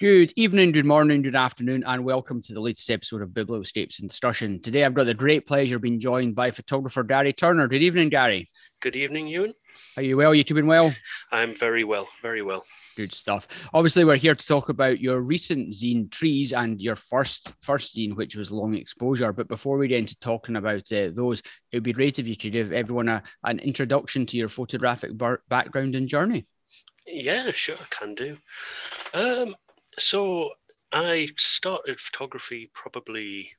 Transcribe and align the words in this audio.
Good 0.00 0.32
evening, 0.36 0.70
good 0.70 0.84
morning, 0.84 1.22
good 1.22 1.34
afternoon, 1.34 1.82
and 1.84 2.04
welcome 2.04 2.40
to 2.42 2.54
the 2.54 2.60
latest 2.60 2.88
episode 2.88 3.20
of 3.20 3.30
Biblioscapes 3.30 3.98
and 3.98 4.08
Discussion. 4.08 4.62
Today, 4.62 4.84
I've 4.84 4.94
got 4.94 5.06
the 5.06 5.12
great 5.12 5.44
pleasure 5.44 5.74
of 5.74 5.82
being 5.82 5.98
joined 5.98 6.36
by 6.36 6.52
photographer 6.52 7.02
Gary 7.02 7.32
Turner. 7.32 7.66
Good 7.66 7.82
evening, 7.82 8.08
Gary. 8.08 8.48
Good 8.80 8.94
evening, 8.94 9.26
Ewan. 9.26 9.54
Are 9.96 10.04
you 10.04 10.16
well? 10.16 10.36
You 10.36 10.44
keeping 10.44 10.68
well? 10.68 10.94
I'm 11.32 11.52
very 11.52 11.82
well, 11.82 12.06
very 12.22 12.42
well. 12.42 12.62
Good 12.96 13.12
stuff. 13.12 13.48
Obviously, 13.74 14.04
we're 14.04 14.14
here 14.14 14.36
to 14.36 14.46
talk 14.46 14.68
about 14.68 15.00
your 15.00 15.20
recent 15.20 15.70
zine 15.70 16.08
Trees 16.12 16.52
and 16.52 16.80
your 16.80 16.94
first 16.94 17.52
first 17.60 17.96
zine, 17.96 18.14
which 18.14 18.36
was 18.36 18.52
Long 18.52 18.74
Exposure. 18.74 19.32
But 19.32 19.48
before 19.48 19.78
we 19.78 19.88
get 19.88 19.98
into 19.98 20.16
talking 20.20 20.54
about 20.54 20.92
uh, 20.92 21.10
those, 21.12 21.40
it 21.72 21.78
would 21.78 21.82
be 21.82 21.92
great 21.92 22.20
if 22.20 22.28
you 22.28 22.36
could 22.36 22.52
give 22.52 22.70
everyone 22.70 23.08
a, 23.08 23.24
an 23.42 23.58
introduction 23.58 24.26
to 24.26 24.36
your 24.36 24.48
photographic 24.48 25.18
bar- 25.18 25.42
background 25.48 25.96
and 25.96 26.06
journey. 26.06 26.46
Yeah, 27.04 27.50
sure, 27.50 27.78
can 27.90 28.14
do. 28.14 28.36
Um, 29.12 29.56
so 29.98 30.50
I 30.92 31.28
started 31.36 32.00
photography 32.00 32.70
probably 32.72 33.50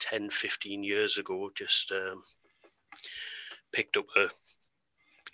10, 0.00 0.30
15 0.30 0.82
years 0.82 1.18
ago, 1.18 1.50
just 1.54 1.92
um, 1.92 2.22
picked 3.72 3.96
up 3.96 4.06
a 4.16 4.28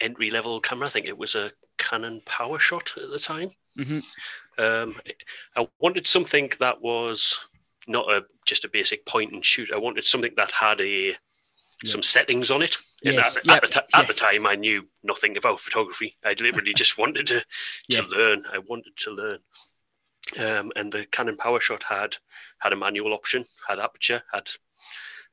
entry 0.00 0.30
level 0.30 0.60
camera. 0.60 0.86
I 0.86 0.90
think 0.90 1.06
it 1.06 1.18
was 1.18 1.34
a 1.34 1.52
Canon 1.78 2.22
PowerShot 2.26 3.02
at 3.02 3.10
the 3.10 3.18
time. 3.18 3.50
Mm-hmm. 3.78 4.00
Um, 4.62 4.96
I 5.56 5.66
wanted 5.80 6.06
something 6.06 6.50
that 6.60 6.80
was 6.80 7.38
not 7.86 8.10
a 8.10 8.24
just 8.46 8.64
a 8.64 8.68
basic 8.68 9.04
point 9.06 9.32
and 9.32 9.44
shoot. 9.44 9.70
I 9.72 9.78
wanted 9.78 10.04
something 10.04 10.32
that 10.36 10.50
had 10.52 10.80
a 10.80 11.08
yeah. 11.08 11.14
some 11.84 12.02
settings 12.02 12.50
on 12.50 12.62
it. 12.62 12.76
Yes. 13.02 13.36
At, 13.36 13.44
yep. 13.44 13.56
at, 13.56 13.62
the 13.62 13.68
t- 13.68 13.86
at, 13.94 14.06
the 14.06 14.14
time, 14.14 14.46
I 14.46 14.54
knew 14.54 14.88
nothing 15.02 15.36
about 15.36 15.60
photography. 15.60 16.16
I 16.24 16.30
literally 16.30 16.74
just 16.74 16.96
wanted 16.98 17.26
to 17.28 17.40
to 17.40 17.44
yeah. 17.88 18.02
learn. 18.08 18.44
I 18.52 18.58
wanted 18.58 18.96
to 18.98 19.10
learn. 19.10 19.38
Um, 20.38 20.72
and 20.74 20.90
the 20.90 21.06
Canon 21.06 21.36
PowerShot 21.36 21.82
had 21.82 22.16
had 22.58 22.72
a 22.72 22.76
manual 22.76 23.12
option, 23.12 23.44
had 23.68 23.78
aperture, 23.78 24.22
had 24.32 24.48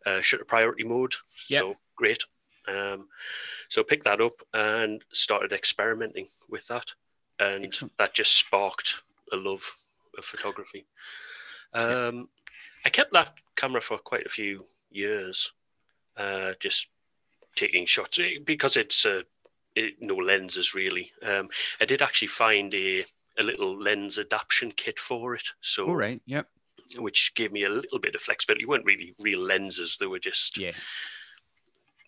uh, 0.05 0.21
shutter 0.21 0.45
priority 0.45 0.83
mode. 0.83 1.15
Yep. 1.49 1.61
So 1.61 1.75
great. 1.95 2.23
Um, 2.67 3.07
so 3.69 3.83
picked 3.83 4.03
that 4.03 4.19
up 4.19 4.41
and 4.53 5.03
started 5.11 5.53
experimenting 5.53 6.27
with 6.49 6.67
that, 6.67 6.93
and 7.39 7.65
Excellent. 7.65 7.93
that 7.97 8.13
just 8.13 8.33
sparked 8.33 9.03
a 9.31 9.35
love 9.35 9.63
of 10.17 10.25
photography. 10.25 10.85
Um, 11.73 12.29
I 12.85 12.89
kept 12.89 13.13
that 13.13 13.33
camera 13.55 13.81
for 13.81 13.97
quite 13.97 14.25
a 14.25 14.29
few 14.29 14.65
years, 14.89 15.53
uh, 16.17 16.53
just 16.59 16.87
taking 17.55 17.85
shots 17.85 18.19
eh, 18.19 18.37
because 18.43 18.77
it's 18.77 19.05
uh, 19.05 19.21
it, 19.75 19.95
no 20.01 20.15
lenses 20.15 20.75
really. 20.75 21.11
Um, 21.25 21.49
I 21.79 21.85
did 21.85 22.01
actually 22.01 22.27
find 22.27 22.73
a 22.73 23.05
a 23.39 23.43
little 23.43 23.79
lens 23.79 24.17
adaptation 24.17 24.71
kit 24.75 24.99
for 24.99 25.35
it. 25.35 25.43
So, 25.61 25.87
all 25.87 25.95
right, 25.95 26.21
yep. 26.25 26.47
Which 26.97 27.33
gave 27.35 27.51
me 27.51 27.63
a 27.63 27.69
little 27.69 27.99
bit 27.99 28.15
of 28.15 28.21
flexibility. 28.21 28.63
They 28.63 28.67
weren't 28.67 28.85
really 28.85 29.15
real 29.19 29.39
lenses; 29.39 29.97
they 29.99 30.07
were 30.07 30.19
just 30.19 30.59
yeah. 30.59 30.71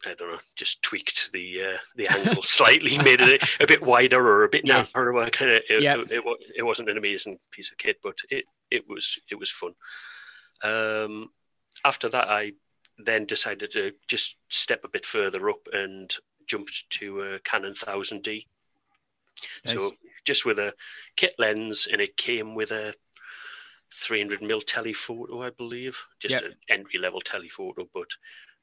I 0.05 0.15
don't 0.15 0.31
know, 0.31 0.39
just 0.55 0.81
tweaked 0.81 1.31
the 1.31 1.61
uh, 1.61 1.77
the 1.95 2.07
angle 2.07 2.43
slightly, 2.43 2.97
made 2.97 3.21
it 3.21 3.41
a, 3.41 3.63
a, 3.63 3.67
bit 3.67 3.81
wider 3.81 4.19
or 4.19 4.43
a 4.43 4.49
bit 4.49 4.65
yes. 4.65 4.93
narrower. 4.93 5.29
Kind 5.29 5.51
of, 5.51 5.61
it, 5.69 5.81
yep. 5.81 5.99
it, 5.99 6.11
it, 6.11 6.23
it, 6.57 6.63
wasn't 6.63 6.89
an 6.89 6.97
amazing 6.97 7.39
piece 7.51 7.71
of 7.71 7.77
kit, 7.77 7.97
but 8.03 8.15
it 8.29 8.45
it 8.69 8.87
was 8.89 9.19
it 9.31 9.35
was 9.35 9.49
fun. 9.49 9.73
Um, 10.61 11.29
after 11.85 12.09
that, 12.09 12.27
I 12.27 12.53
then 12.97 13.25
decided 13.25 13.71
to 13.71 13.91
just 14.07 14.37
step 14.49 14.83
a 14.83 14.89
bit 14.89 15.05
further 15.05 15.49
up 15.49 15.67
and 15.71 16.13
jumped 16.47 16.89
to 16.91 17.21
a 17.21 17.39
Canon 17.39 17.73
1000D. 17.73 18.45
Nice. 19.65 19.73
So 19.73 19.93
just 20.25 20.45
with 20.45 20.59
a 20.59 20.73
kit 21.15 21.35
lens, 21.37 21.87
and 21.91 22.01
it 22.01 22.17
came 22.17 22.55
with 22.55 22.71
a 22.71 22.93
300 23.93 24.41
mil 24.41 24.61
telephoto, 24.61 25.43
I 25.43 25.51
believe, 25.51 25.97
just 26.19 26.35
yep. 26.35 26.43
an 26.43 26.55
entry 26.69 26.99
level 26.99 27.21
telephoto. 27.21 27.87
But 27.93 28.07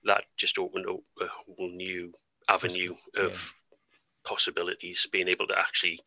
that 0.05 0.25
just 0.37 0.59
opened 0.59 0.87
up 0.87 1.01
a 1.21 1.27
whole 1.27 1.69
new 1.69 2.13
avenue 2.49 2.95
of 3.17 3.33
yeah. 3.33 3.79
possibilities, 4.25 5.07
being 5.11 5.29
able 5.29 5.47
to 5.47 5.59
actually 5.59 6.01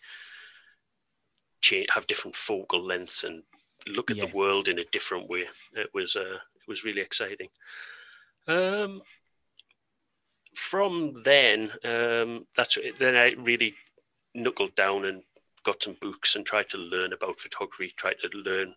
change, 1.62 1.88
have 1.94 2.08
different 2.08 2.36
focal 2.36 2.84
lengths 2.84 3.24
and 3.24 3.44
look 3.88 4.12
at 4.12 4.18
yeah. 4.18 4.26
the 4.26 4.36
world 4.36 4.68
in 4.68 4.80
a 4.80 4.86
different 4.92 5.30
way. 5.30 5.46
It 5.74 5.90
was 5.94 6.16
uh, 6.16 6.40
it 6.56 6.68
was 6.68 6.84
really 6.84 7.02
exciting. 7.02 7.50
Um, 8.48 9.02
from 10.56 11.22
then, 11.24 11.72
um, 11.84 12.46
that's 12.56 12.78
then 13.00 13.16
I 13.16 13.32
really 13.38 13.76
knuckled 14.36 14.76
down 14.76 15.06
and 15.06 15.24
got 15.64 15.84
some 15.84 15.98
books 16.02 16.36
and 16.36 16.46
tried 16.46 16.70
to 16.70 16.78
learn 16.78 17.14
about 17.14 17.40
photography, 17.40 17.94
tried 17.96 18.18
to 18.22 18.38
learn 18.38 18.74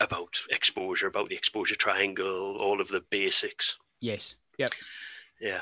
about 0.00 0.40
exposure, 0.50 1.06
about 1.06 1.28
the 1.28 1.34
exposure 1.34 1.76
triangle, 1.76 2.56
all 2.58 2.80
of 2.80 2.88
the 2.88 3.02
basics. 3.10 3.76
Yes. 4.00 4.34
Yep. 4.58 4.70
Yeah. 5.40 5.60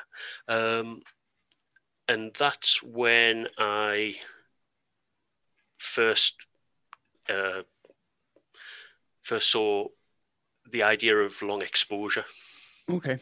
Um, 0.49 1.03
and 2.09 2.33
that's 2.39 2.83
when 2.83 3.49
I 3.59 4.17
first 5.77 6.37
uh, 7.29 7.63
first 9.23 9.51
saw 9.51 9.89
the 10.71 10.83
idea 10.83 11.17
of 11.17 11.43
long 11.43 11.63
exposure. 11.63 12.25
Okay. 12.89 13.19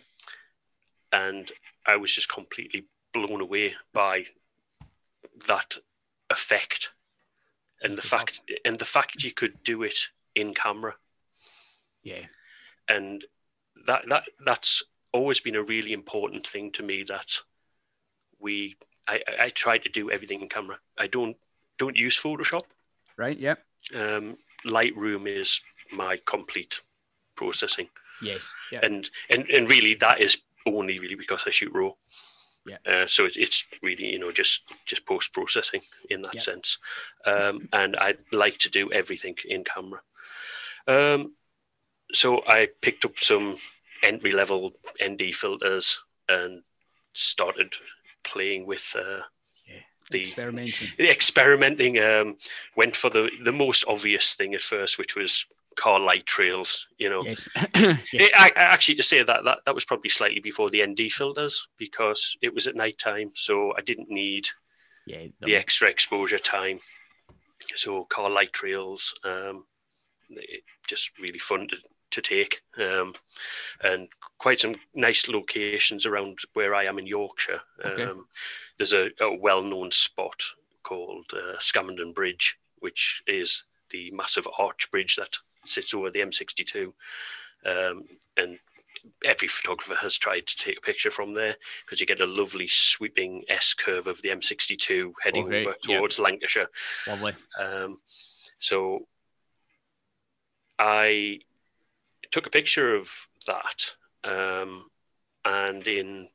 And 1.12 1.50
I 1.84 1.97
was 1.97 2.15
just 2.15 2.28
completely 2.28 2.86
blown 3.12 3.41
away 3.41 3.75
by 3.92 4.25
that 5.48 5.76
effect 6.31 6.91
and 7.82 7.97
the 7.97 8.03
fact 8.03 8.41
and 8.64 8.78
the 8.78 8.84
fact 8.84 9.22
you 9.22 9.32
could 9.32 9.62
do 9.62 9.82
it 9.82 9.98
in 10.34 10.54
camera. 10.54 10.94
Yeah. 12.03 12.26
And 12.88 13.25
that 13.87 14.04
that 14.09 14.25
that's 14.44 14.82
always 15.12 15.41
been 15.41 15.56
a 15.56 15.62
really 15.62 15.92
important 15.92 16.47
thing 16.47 16.70
to 16.72 16.82
me 16.82 17.03
that 17.04 17.38
we 18.38 18.76
I, 19.09 19.20
I 19.41 19.48
try 19.50 19.78
to 19.78 19.88
do 19.88 20.10
everything 20.10 20.42
in 20.42 20.48
camera. 20.48 20.78
I 20.98 21.06
don't 21.06 21.36
don't 21.78 21.97
use 21.97 22.19
Photoshop. 22.19 22.62
Right. 23.16 23.38
Yep. 23.38 23.59
Um, 23.94 24.36
Lightroom 24.66 25.26
is 25.26 25.60
my 25.92 26.19
complete 26.26 26.81
processing. 27.36 27.88
Yes. 28.22 28.53
Yep. 28.72 28.82
And 28.82 29.10
and 29.31 29.48
and 29.50 29.70
really 29.70 29.94
that 29.94 30.20
is 30.20 30.38
only 30.66 30.98
really 30.98 31.15
because 31.15 31.44
I 31.47 31.50
shoot 31.50 31.72
raw. 31.72 31.92
Yeah. 32.66 32.78
Uh, 32.87 33.06
so 33.06 33.25
it's, 33.25 33.37
it's 33.37 33.65
really 33.82 34.06
you 34.06 34.19
know 34.19 34.32
just 34.32 34.62
just 34.87 35.06
post 35.06 35.32
processing 35.32 35.82
in 36.10 36.22
that 36.22 36.34
yep. 36.34 36.43
sense, 36.43 36.78
um, 37.25 37.69
and 37.72 37.97
I 37.97 38.15
like 38.32 38.59
to 38.59 38.71
do 38.71 38.91
everything 38.93 39.37
in 39.44 39.65
camera. 39.65 40.00
Um, 40.88 41.34
so 42.12 42.43
I 42.47 42.69
picked 42.81 43.04
up 43.04 43.19
some 43.19 43.56
entry 44.03 44.32
level 44.32 44.72
ND 45.03 45.34
filters 45.34 46.00
and 46.28 46.62
started 47.12 47.75
playing 48.25 48.66
with 48.66 48.94
uh, 48.98 49.22
yeah. 49.69 49.83
the 50.10 50.22
experimenting. 50.22 50.88
Experimenting 50.98 51.98
um, 51.98 52.37
went 52.77 52.97
for 52.97 53.10
the 53.10 53.31
the 53.44 53.53
most 53.53 53.84
obvious 53.88 54.34
thing 54.34 54.54
at 54.54 54.62
first, 54.62 54.98
which 54.98 55.16
was 55.16 55.47
car 55.76 56.00
light 56.00 56.26
trails. 56.26 56.87
You 56.98 57.10
know, 57.10 57.22
yes. 57.25 57.48
it, 57.54 58.32
I, 58.37 58.50
actually 58.56 58.97
to 58.97 59.03
say 59.03 59.22
that 59.22 59.44
that 59.44 59.59
that 59.64 59.75
was 59.75 59.84
probably 59.84 60.10
slightly 60.10 60.41
before 60.41 60.69
the 60.70 60.84
ND 60.84 61.12
filters 61.12 61.69
because 61.78 62.37
it 62.42 62.54
was 62.54 62.66
at 62.66 62.76
night 62.76 62.98
time, 62.98 63.31
so 63.34 63.72
I 63.76 63.82
didn't 63.82 64.10
need 64.10 64.48
yeah, 65.06 65.26
the 65.41 65.56
extra 65.56 65.88
exposure 65.88 66.38
time. 66.38 66.78
So 67.76 68.04
car 68.04 68.31
light 68.31 68.53
trails, 68.53 69.15
um, 69.25 69.65
just 70.88 71.19
really 71.19 71.38
fun 71.38 71.69
to 71.69 71.76
to 72.12 72.20
take, 72.22 72.62
um, 72.78 73.15
and 73.82 74.09
quite 74.38 74.60
some 74.60 74.76
nice 74.94 75.28
locations 75.28 76.06
around 76.06 76.38
where 76.54 76.75
I 76.75 76.84
am 76.84 76.98
in 76.98 77.06
Yorkshire. 77.06 77.60
Okay. 77.84 78.03
Um, 78.04 78.26
there's 78.78 78.92
a, 78.92 79.09
a, 79.20 79.36
well-known 79.36 79.91
spot 79.91 80.42
called 80.82 81.26
uh, 81.32 81.56
Scammonden 81.59 82.15
Bridge, 82.15 82.59
which 82.78 83.22
is 83.26 83.65
the 83.91 84.10
massive 84.12 84.47
arch 84.59 84.91
bridge 84.91 85.16
that 85.16 85.36
sits 85.68 85.95
over 85.95 86.10
the 86.10 86.21
M62, 86.21 86.92
um, 87.65 88.04
and 88.36 88.59
every 89.24 89.48
photographer 89.48 89.95
has 89.95 90.16
tried 90.16 90.47
to 90.47 90.57
take 90.57 90.78
a 90.78 90.80
picture 90.80 91.10
from 91.10 91.34
there 91.34 91.57
because 91.84 92.01
you 92.01 92.07
get 92.07 92.21
a 92.21 92.27
lovely 92.27 92.68
sweeping 92.68 93.45
S 93.48 93.74
curve 93.74 94.07
of 94.07 94.22
the 94.22 94.30
M62 94.30 95.13
heading 95.22 95.47
okay. 95.47 95.60
over 95.60 95.74
towards. 95.80 96.18
Lancashire. 96.18 96.68
Lovely. 97.07 97.34
Um, 97.59 97.98
so 98.59 99.07
I 100.78 101.41
took 102.30 102.47
a 102.47 102.51
picture 102.51 102.95
of 102.95 103.28
that, 103.47 103.97
um, 104.24 104.91
and 105.45 105.86
in 105.86 106.28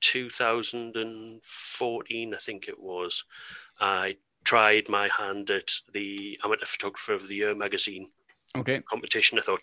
2014, 0.00 2.34
I 2.34 2.38
think 2.38 2.68
it 2.68 2.80
was, 2.80 3.24
I 3.80 4.16
tried 4.44 4.88
my 4.88 5.08
hand 5.08 5.50
at 5.50 5.72
the 5.92 6.38
Amateur 6.44 6.66
Photographer 6.66 7.14
of 7.14 7.26
the 7.28 7.36
Year 7.36 7.54
magazine 7.54 8.08
okay. 8.56 8.80
competition. 8.88 9.38
I 9.38 9.42
thought, 9.42 9.60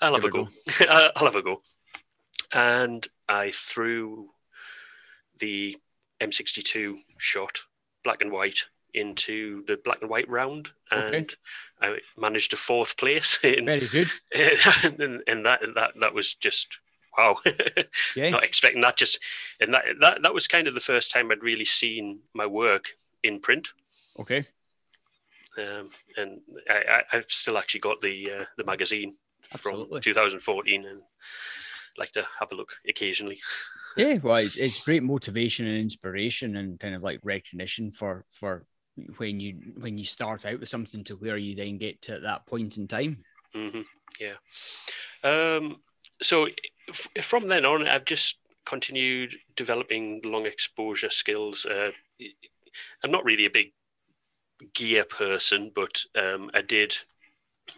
I'll 0.00 0.14
have 0.14 0.22
Give 0.22 0.28
a 0.30 0.32
go. 0.32 0.44
go. 0.44 1.10
I'll 1.16 1.26
have 1.26 1.36
a 1.36 1.42
go. 1.42 1.62
And 2.52 3.06
I 3.28 3.50
threw 3.52 4.30
the 5.38 5.76
M62 6.20 6.96
shot, 7.18 7.60
black 8.04 8.20
and 8.20 8.30
white, 8.30 8.58
into 8.94 9.64
the 9.66 9.78
black 9.84 9.98
and 10.02 10.10
white 10.10 10.28
round, 10.28 10.68
and 10.90 11.14
Okay. 11.14 11.26
I 11.80 11.98
managed 12.16 12.52
a 12.52 12.56
fourth 12.56 12.96
place. 12.96 13.38
In, 13.44 13.64
Very 13.64 13.86
good. 13.86 14.10
and, 14.84 15.22
and 15.26 15.46
that 15.46 15.60
that 15.74 15.92
that 16.00 16.14
was 16.14 16.34
just 16.34 16.78
wow. 17.16 17.36
Yeah. 18.14 18.30
Not 18.30 18.44
expecting 18.44 18.82
that. 18.82 18.96
Just 18.96 19.18
and 19.60 19.72
that, 19.74 19.84
that 20.00 20.22
that 20.22 20.34
was 20.34 20.46
kind 20.46 20.68
of 20.68 20.74
the 20.74 20.80
first 20.80 21.10
time 21.10 21.30
I'd 21.30 21.42
really 21.42 21.64
seen 21.64 22.20
my 22.34 22.46
work 22.46 22.90
in 23.22 23.40
print. 23.40 23.68
Okay. 24.18 24.44
Um, 25.58 25.88
and 26.16 26.40
I, 26.68 26.74
I, 26.74 27.02
I've 27.12 27.30
still 27.30 27.58
actually 27.58 27.80
got 27.80 28.00
the 28.00 28.30
uh, 28.40 28.44
the 28.56 28.64
magazine 28.64 29.12
Absolutely. 29.52 29.94
from 29.94 30.00
2014, 30.00 30.86
and 30.86 31.02
like 31.98 32.12
to 32.12 32.24
have 32.40 32.52
a 32.52 32.54
look 32.54 32.72
occasionally. 32.88 33.40
Yeah. 33.94 34.16
Well, 34.22 34.36
it's, 34.36 34.56
it's 34.56 34.82
great 34.82 35.02
motivation 35.02 35.66
and 35.66 35.76
inspiration 35.76 36.56
and 36.56 36.80
kind 36.80 36.94
of 36.94 37.02
like 37.02 37.20
recognition 37.22 37.90
for 37.90 38.24
for 38.30 38.64
when 39.18 39.38
you 39.38 39.74
when 39.80 39.98
you 39.98 40.04
start 40.04 40.46
out 40.46 40.60
with 40.60 40.68
something 40.70 41.04
to 41.04 41.16
where 41.16 41.36
you 41.36 41.54
then 41.54 41.76
get 41.76 42.00
to 42.02 42.20
that 42.20 42.46
point 42.46 42.78
in 42.78 42.88
time. 42.88 43.22
hmm 43.54 43.82
Yeah. 44.18 44.36
Um, 45.22 45.82
so 46.22 46.48
f- 46.88 47.08
from 47.22 47.48
then 47.48 47.66
on, 47.66 47.86
I've 47.86 48.06
just 48.06 48.38
continued 48.64 49.34
developing 49.56 50.22
long 50.24 50.46
exposure 50.46 51.10
skills. 51.10 51.66
Uh, 51.66 51.90
I'm 53.04 53.10
not 53.10 53.24
really 53.24 53.46
a 53.46 53.50
big 53.50 53.72
gear 54.74 55.04
person, 55.04 55.70
but 55.74 56.02
um, 56.16 56.50
I 56.54 56.60
did 56.62 56.96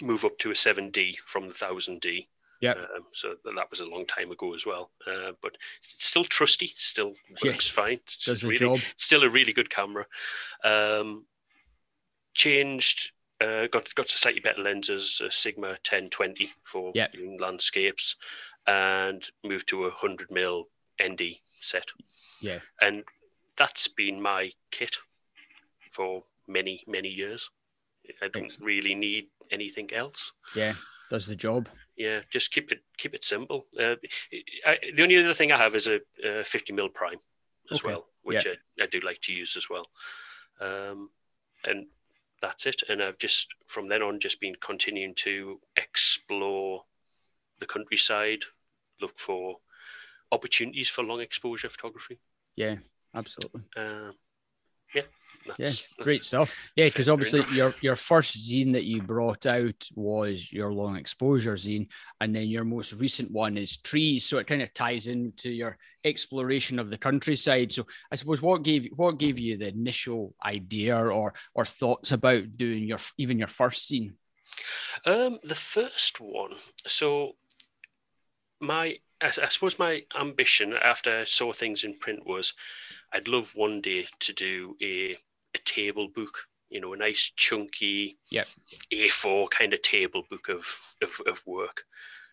move 0.01 0.25
up 0.25 0.39
to 0.39 0.51
a 0.51 0.55
7D 0.55 1.17
from 1.27 1.49
the 1.49 1.55
1000D. 1.55 2.27
Yep. 2.61 2.77
Um, 2.79 3.05
so 3.13 3.35
that 3.45 3.71
was 3.71 3.81
a 3.81 3.85
long 3.87 4.07
time 4.07 4.31
ago 4.31 4.55
as 4.55 4.65
well. 4.65 4.91
Uh, 5.07 5.33
but 5.43 5.57
it's 5.83 6.07
still 6.07 6.25
trusty, 6.25 6.73
still 6.77 7.15
works 7.45 7.45
Yes. 7.45 7.69
fine. 7.69 8.01
It's 8.05 8.25
Does 8.25 8.43
really, 8.45 8.57
job. 8.59 8.79
still 8.97 9.23
a 9.23 9.29
really 9.29 9.53
good 9.53 9.69
camera. 9.69 10.07
Um, 10.63 11.27
changed, 12.35 13.13
uh, 13.41 13.67
got 13.67 13.95
got 13.95 14.07
to 14.07 14.19
slightly 14.19 14.41
better 14.41 14.63
lenses, 14.63 15.21
a 15.25 15.31
Sigma 15.31 15.69
1020 15.83 16.51
for 16.63 16.93
Yep. 16.95 17.13
doing 17.13 17.39
landscapes, 17.39 18.17
and 18.67 19.29
moved 19.43 19.69
to 19.69 19.85
a 19.85 19.91
100 19.91 20.31
mil 20.31 20.69
ND 21.03 21.41
set. 21.61 21.87
Yeah. 22.41 22.61
and 22.81 23.05
that's 23.57 23.89
been 23.89 24.21
my 24.21 24.53
kit 24.71 24.97
for 25.91 26.25
many 26.47 26.85
many 26.87 27.09
years. 27.09 27.51
I 28.23 28.29
don't 28.29 28.55
really 28.61 28.95
need 28.95 29.29
anything 29.51 29.93
else. 29.93 30.33
Yeah. 30.55 30.75
Does 31.11 31.27
the 31.27 31.37
job. 31.37 31.69
Yeah, 31.97 32.21
just 32.31 32.53
keep 32.53 32.73
it 32.73 32.81
keep 32.99 33.15
it 33.15 33.25
simple. 33.25 33.67
Uh, 33.79 33.97
I, 34.67 34.79
the 34.95 35.03
only 35.03 35.19
other 35.23 35.35
thing 35.35 35.53
I 35.53 35.59
have 35.59 35.75
is 35.75 35.87
a, 35.87 36.01
a 36.25 36.45
50 36.45 36.73
mil 36.73 36.89
prime 36.89 37.19
as 37.71 37.81
Okay, 37.81 37.89
well, 37.89 38.07
which 38.23 38.47
I, 38.47 38.83
I 38.83 38.87
do 38.87 39.01
like 39.01 39.21
to 39.23 39.33
use 39.33 39.57
as 39.57 39.69
well. 39.71 39.87
Um, 40.61 41.11
and 41.65 41.87
that's 42.43 42.67
it. 42.67 42.83
And 42.89 43.03
I've 43.03 43.19
just 43.19 43.55
from 43.67 43.89
then 43.89 44.03
on 44.03 44.21
just 44.21 44.41
been 44.41 44.55
continuing 44.61 45.15
to 45.17 45.61
explore 45.77 46.85
the 47.61 47.67
countryside, 47.67 48.43
look 49.01 49.19
for 49.19 49.59
opportunities 50.33 50.89
for 50.89 51.05
long 51.05 51.21
exposure 51.21 51.69
photography. 51.69 52.19
Yeah. 52.57 52.77
Absolutely. 53.15 53.63
Um, 53.77 54.15
yeah, 54.95 55.03
that's, 55.47 55.83
Yeah, 55.99 56.05
great 56.05 56.25
stuff. 56.25 56.55
Yeah, 56.77 56.87
because 56.87 57.09
obviously 57.09 57.45
your 57.55 57.75
your 57.81 57.97
first 57.97 58.49
zine 58.49 58.73
that 58.73 58.85
you 58.85 59.03
brought 59.03 59.47
out 59.47 59.89
was 59.95 60.53
your 60.53 60.73
long 60.73 60.97
exposure 60.97 61.55
zine, 61.55 61.89
and 62.21 62.35
then 62.35 62.49
your 62.49 62.65
most 62.65 62.93
recent 62.95 63.31
one 63.31 63.57
is 63.57 63.77
trees. 63.79 64.25
So 64.25 64.39
it 64.39 64.47
kind 64.47 64.63
of 64.63 64.73
ties 64.75 65.07
into 65.07 65.51
your 65.51 65.77
exploration 66.05 66.79
of 66.79 66.91
the 66.91 66.99
countryside. 66.99 67.73
So 67.73 67.87
I 68.11 68.17
suppose 68.17 68.43
what 68.43 68.63
gave 68.63 68.89
what 68.97 69.19
gave 69.19 69.39
you 69.39 69.57
the 69.57 69.69
initial 69.69 70.35
idea 70.45 70.97
or 70.97 71.35
or 71.55 71.65
thoughts 71.65 72.13
about 72.13 72.57
doing 72.57 72.85
your 72.85 72.99
even 73.19 73.39
your 73.39 73.49
first 73.49 73.91
zine? 73.91 74.15
Um, 75.05 75.39
the 75.43 75.55
first 75.55 76.21
one. 76.21 76.55
So, 76.87 77.37
my 78.61 78.99
I, 79.21 79.33
I 79.43 79.49
suppose 79.49 79.79
my 79.79 80.03
ambition 80.19 80.75
after 80.75 81.21
I 81.21 81.25
saw 81.25 81.53
things 81.53 81.85
in 81.85 81.99
print 81.99 82.27
was, 82.27 82.53
I'd 83.13 83.29
love 83.29 83.53
one 83.55 83.81
day 83.81 84.07
to 84.21 84.33
do 84.33 84.77
a 84.83 85.17
a 85.55 85.59
table 85.59 86.09
book. 86.09 86.47
You 86.71 86.81
know, 86.81 86.93
a 86.93 86.97
nice 86.97 87.31
chunky 87.37 88.19
Yep. 88.31 88.47
A4 88.93 89.51
kind 89.51 89.73
of 89.75 89.83
table 89.83 90.25
book 90.29 90.49
of 90.49 90.65
of, 91.03 91.21
of 91.27 91.47
work, 91.47 91.85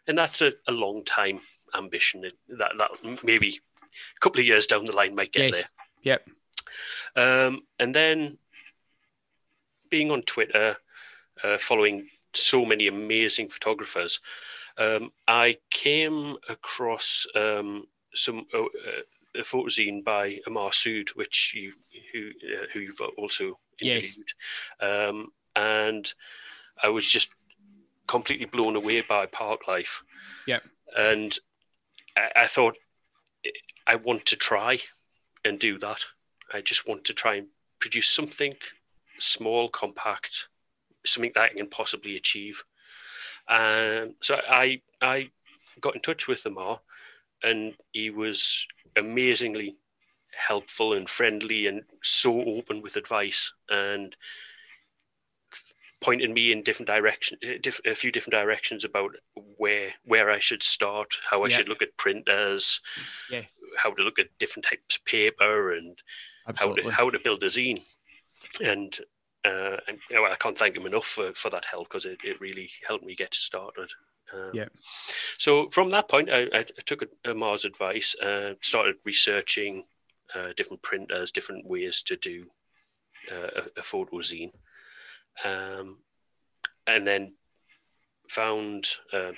and 0.08 0.18
that's 0.18 0.42
a, 0.42 0.54
a 0.68 0.72
long 0.72 1.04
time 1.06 1.42
ambition. 1.76 2.24
That 2.50 2.72
that 2.78 3.24
maybe 3.24 3.60
a 3.84 4.20
couple 4.20 4.40
of 4.42 4.48
years 4.48 4.68
down 4.68 4.86
the 4.86 4.96
line 4.96 5.16
might 5.16 5.32
get 5.32 5.52
Yes. 5.52 5.52
there. 5.54 5.70
Yep. 6.04 6.30
Um, 7.16 7.62
and 7.80 7.94
then 7.94 8.38
being 9.90 10.10
on 10.12 10.22
Twitter, 10.24 10.78
uh, 11.44 11.58
following 11.58 12.08
so 12.34 12.66
many 12.66 12.88
amazing 12.88 13.50
photographers, 13.50 14.20
um, 14.78 15.12
I 15.28 15.58
came 15.70 16.38
across 16.50 17.28
um, 17.36 17.86
some 18.14 18.46
uh, 18.54 18.64
uh, 18.64 19.02
a 19.36 19.40
photozine 19.40 20.04
by 20.04 20.40
Amar 20.48 20.72
Sood, 20.72 21.10
which 21.16 21.54
you 21.56 21.74
who 22.14 22.30
uh, 22.54 22.66
who 22.74 22.80
you've 22.80 23.02
also 23.18 23.60
Yes. 23.80 24.16
interviewed, 24.16 25.10
um, 25.10 25.28
and 25.56 26.14
I 26.84 26.90
was 26.90 27.08
just 27.10 27.30
completely 28.08 28.46
blown 28.46 28.76
away 28.76 29.02
by 29.02 29.26
park 29.26 29.68
life. 29.68 30.04
Yep. 30.46 30.64
and 30.98 31.38
I, 32.16 32.44
I 32.44 32.48
thought 32.48 32.76
I 33.88 33.96
want 33.96 34.26
to 34.28 34.36
try 34.36 34.80
and 35.44 35.58
do 35.60 35.78
that. 35.80 36.06
I 36.54 36.62
just 36.62 36.88
want 36.88 37.06
to 37.06 37.14
try 37.14 37.36
and 37.36 37.48
produce 37.80 38.08
something 38.08 38.56
small, 39.20 39.70
compact, 39.70 40.50
something 41.06 41.32
that 41.36 41.44
I 41.44 41.54
can 41.56 41.68
possibly 41.70 42.18
achieve. 42.18 42.64
Um, 43.48 44.16
so 44.22 44.40
I 44.48 44.82
I 45.02 45.30
got 45.80 45.96
in 45.96 46.02
touch 46.02 46.28
with 46.28 46.46
Amar, 46.46 46.80
and 47.42 47.74
he 47.94 48.10
was 48.10 48.66
amazingly 48.96 49.76
helpful 50.36 50.94
and 50.94 51.10
friendly 51.10 51.68
and 51.68 51.84
so 52.02 52.42
open 52.44 52.82
with 52.82 52.96
advice 52.96 53.54
and 53.70 54.16
pointed 56.02 56.32
me 56.32 56.52
in 56.52 56.64
different 56.64 56.88
direction 56.88 57.38
a 57.86 57.94
few 57.94 58.12
different 58.12 58.34
directions 58.34 58.84
about 58.84 59.12
where 59.58 59.94
where 60.04 60.32
I 60.32 60.40
should 60.40 60.64
start 60.64 61.14
how 61.30 61.44
I 61.44 61.50
Yeah. 61.50 61.58
should 61.58 61.70
look 61.70 61.82
at 61.82 61.96
printers 61.98 62.82
Yeah. 63.30 63.44
how 63.78 63.92
to 63.92 64.04
look 64.04 64.20
at 64.20 64.38
different 64.40 64.66
types 64.66 64.96
of 64.96 65.06
paper 65.06 65.74
and 65.74 65.98
how 66.56 66.72
to 66.74 66.92
how 66.92 67.10
to 67.10 67.20
build 67.20 67.44
a 67.44 67.48
zine 67.48 67.84
and 68.64 69.00
uh, 69.46 69.78
and 69.88 69.98
well, 70.12 70.32
I 70.32 70.36
can't 70.36 70.58
thank 70.58 70.78
him 70.78 70.86
enough 70.86 71.06
for, 71.06 71.34
for 71.34 71.50
that 71.50 71.66
help 71.66 71.90
because 71.90 72.06
it, 72.06 72.20
it 72.24 72.40
really 72.40 72.70
helped 72.88 73.04
me 73.04 73.16
get 73.16 73.34
started. 73.34 73.90
Um, 74.34 74.52
Yeah. 74.54 74.68
So 75.38 75.70
from 75.70 75.90
that 75.90 76.08
point, 76.08 76.30
I, 76.30 76.48
I, 76.54 76.66
took 76.86 77.02
a, 77.02 77.30
Amar's 77.30 77.66
advice, 77.66 78.16
uh, 78.22 78.54
started 78.62 78.96
researching 79.06 79.84
uh, 80.36 80.54
different 80.56 80.82
printers, 80.82 81.32
different 81.32 81.66
ways 81.66 82.02
to 82.04 82.16
do 82.16 82.46
uh, 83.32 83.62
a, 83.76 83.80
a 83.80 83.84
photo 83.84 84.18
zine, 84.18 84.52
um, 85.44 85.98
and 86.88 87.06
then 87.06 87.34
found 88.30 88.88
uh, 89.14 89.32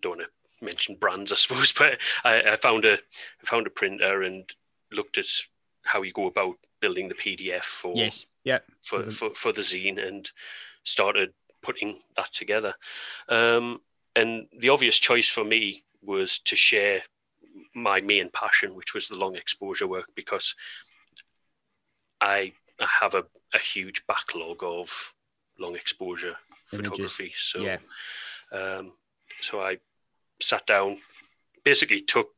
don't 0.00 0.18
want 0.18 0.20
to 0.20 0.64
mention 0.64 0.96
brands, 0.96 1.32
I 1.32 1.34
suppose, 1.44 1.72
but 1.72 2.00
I, 2.24 2.52
I 2.52 2.56
found 2.56 2.84
a 2.84 2.98
found 3.44 3.66
a 3.66 3.70
printer 3.70 4.22
and 4.22 4.44
looked 4.92 5.18
at 5.18 5.26
how 5.82 6.02
you 6.02 6.12
go 6.12 6.26
about 6.26 6.56
building 6.80 7.08
the 7.08 7.14
PDF 7.14 7.64
for 7.64 7.96
yes. 7.96 8.26
Yeah. 8.44 8.60
for, 8.82 9.02
Mhm. 9.02 9.12
for, 9.12 9.34
for 9.34 9.52
the 9.52 9.62
zine 9.62 10.04
and 10.04 10.30
started 10.84 11.32
putting 11.62 12.00
that 12.16 12.32
together. 12.32 12.74
Um, 13.28 13.80
and 14.16 14.46
the 14.58 14.70
obvious 14.70 14.98
choice 14.98 15.28
for 15.28 15.44
me 15.44 15.84
was 16.02 16.38
to 16.40 16.56
share 16.56 17.02
my 17.74 18.00
main 18.00 18.30
passion, 18.30 18.74
which 18.74 18.94
was 18.94 19.08
the 19.08 19.18
long 19.18 19.36
exposure 19.36 19.86
work, 19.86 20.06
because 20.14 20.54
I 22.20 22.52
have 22.80 23.14
a, 23.14 23.24
a 23.54 23.58
huge 23.58 24.06
backlog 24.06 24.62
of 24.62 25.14
long 25.58 25.76
exposure 25.76 26.36
Images. 26.72 26.88
photography. 26.88 27.32
So, 27.36 27.60
Yeah. 27.60 27.78
um, 28.52 28.92
so 29.42 29.60
I 29.60 29.78
sat 30.40 30.66
down, 30.66 31.02
basically 31.64 32.00
took 32.00 32.30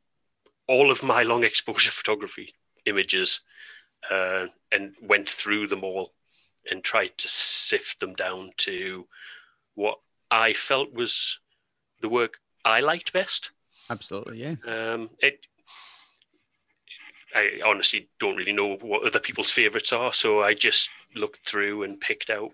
all 0.66 0.90
of 0.90 1.02
my 1.02 1.22
long 1.22 1.44
exposure 1.44 1.90
photography 2.00 2.54
images 2.86 3.40
uh, 4.10 4.46
and 4.72 4.94
went 5.00 5.30
through 5.30 5.68
them 5.68 5.84
all 5.84 6.12
and 6.70 6.82
tried 6.82 7.16
to 7.18 7.28
sift 7.28 8.00
them 8.00 8.14
down 8.14 8.52
to 8.58 9.06
what 9.74 9.98
I 10.30 10.52
felt 10.52 10.92
was 10.92 11.38
the 12.00 12.08
work 12.08 12.38
I 12.64 12.80
liked 12.80 13.12
best. 13.12 13.50
Absolutely. 13.90 14.38
Yeah. 14.38 14.54
Um, 14.66 15.10
it, 15.20 15.46
I 17.34 17.60
honestly 17.64 18.08
don't 18.18 18.36
really 18.36 18.52
know 18.52 18.76
what 18.80 19.06
other 19.06 19.20
people's 19.20 19.50
favorites 19.50 19.92
are, 19.92 20.12
so 20.12 20.42
I 20.42 20.54
just 20.54 20.90
looked 21.14 21.46
through 21.46 21.82
and 21.84 22.00
picked 22.00 22.30
out 22.30 22.50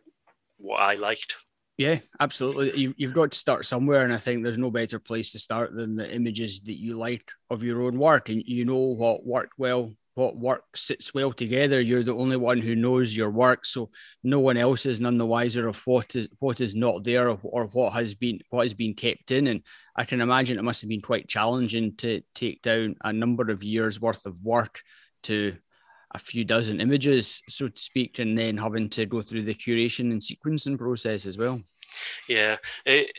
what 0.58 0.80
I 0.80 0.94
liked. 0.94 1.36
Yeah, 1.76 1.98
absolutely. 2.20 2.78
You, 2.80 2.94
you've 2.96 3.14
got 3.14 3.32
to 3.32 3.38
start 3.38 3.66
somewhere, 3.66 4.04
and 4.04 4.14
I 4.14 4.18
think 4.18 4.42
there's 4.42 4.58
no 4.58 4.70
better 4.70 4.98
place 4.98 5.32
to 5.32 5.38
start 5.38 5.74
than 5.74 5.96
the 5.96 6.12
images 6.12 6.60
that 6.60 6.78
you 6.78 6.96
like 6.96 7.28
of 7.50 7.64
your 7.64 7.82
own 7.82 7.98
work, 7.98 8.28
and 8.28 8.42
you 8.46 8.64
know 8.64 8.76
what 8.76 9.26
worked 9.26 9.54
well 9.58 9.92
what 10.14 10.37
work 10.37 10.64
sits 10.76 11.12
well 11.12 11.33
together. 11.33 11.80
You're 11.80 12.04
the 12.04 12.14
only 12.14 12.37
one 12.37 12.59
who 12.59 12.76
knows 12.76 13.16
your 13.16 13.30
work, 13.30 13.64
so 13.64 13.90
no 14.23 14.40
one 14.40 14.56
else 14.56 14.87
is 14.87 15.00
none 15.00 15.18
the 15.18 15.26
wiser 15.26 15.66
of 15.66 15.76
what 15.87 16.14
is 16.14 16.28
what 16.38 16.61
is 16.61 16.75
not 16.75 17.04
there 17.04 17.28
or, 17.28 17.38
or 17.42 17.66
what 17.66 17.92
has 17.94 18.14
been 18.14 18.40
what 18.50 18.62
has 18.62 18.75
been 18.75 18.94
kept 18.94 19.30
in. 19.30 19.49
And 19.49 19.62
I 19.97 20.04
can 20.04 20.21
imagine 20.21 20.59
it 20.59 20.62
must 20.62 20.80
have 20.83 20.88
been 20.88 21.00
quite 21.00 21.28
challenging 21.28 21.97
to 21.97 22.23
take 22.35 22.62
down 22.62 22.97
a 23.02 23.12
number 23.12 23.50
of 23.50 23.64
years 23.64 24.00
worth 24.00 24.26
of 24.26 24.40
work 24.42 24.80
to 25.25 25.56
a 26.14 26.18
few 26.18 26.44
dozen 26.44 26.80
images, 26.80 27.42
so 27.49 27.66
to 27.68 27.80
speak, 27.80 28.21
and 28.21 28.38
then 28.38 28.56
having 28.56 28.88
to 28.90 29.04
go 29.04 29.21
through 29.21 29.42
the 29.42 29.54
curation 29.54 30.12
and 30.12 30.21
sequencing 30.21 30.78
process 30.78 31.26
as 31.26 31.37
well. 31.37 31.61
Yeah, 32.28 32.56
it, 32.87 33.11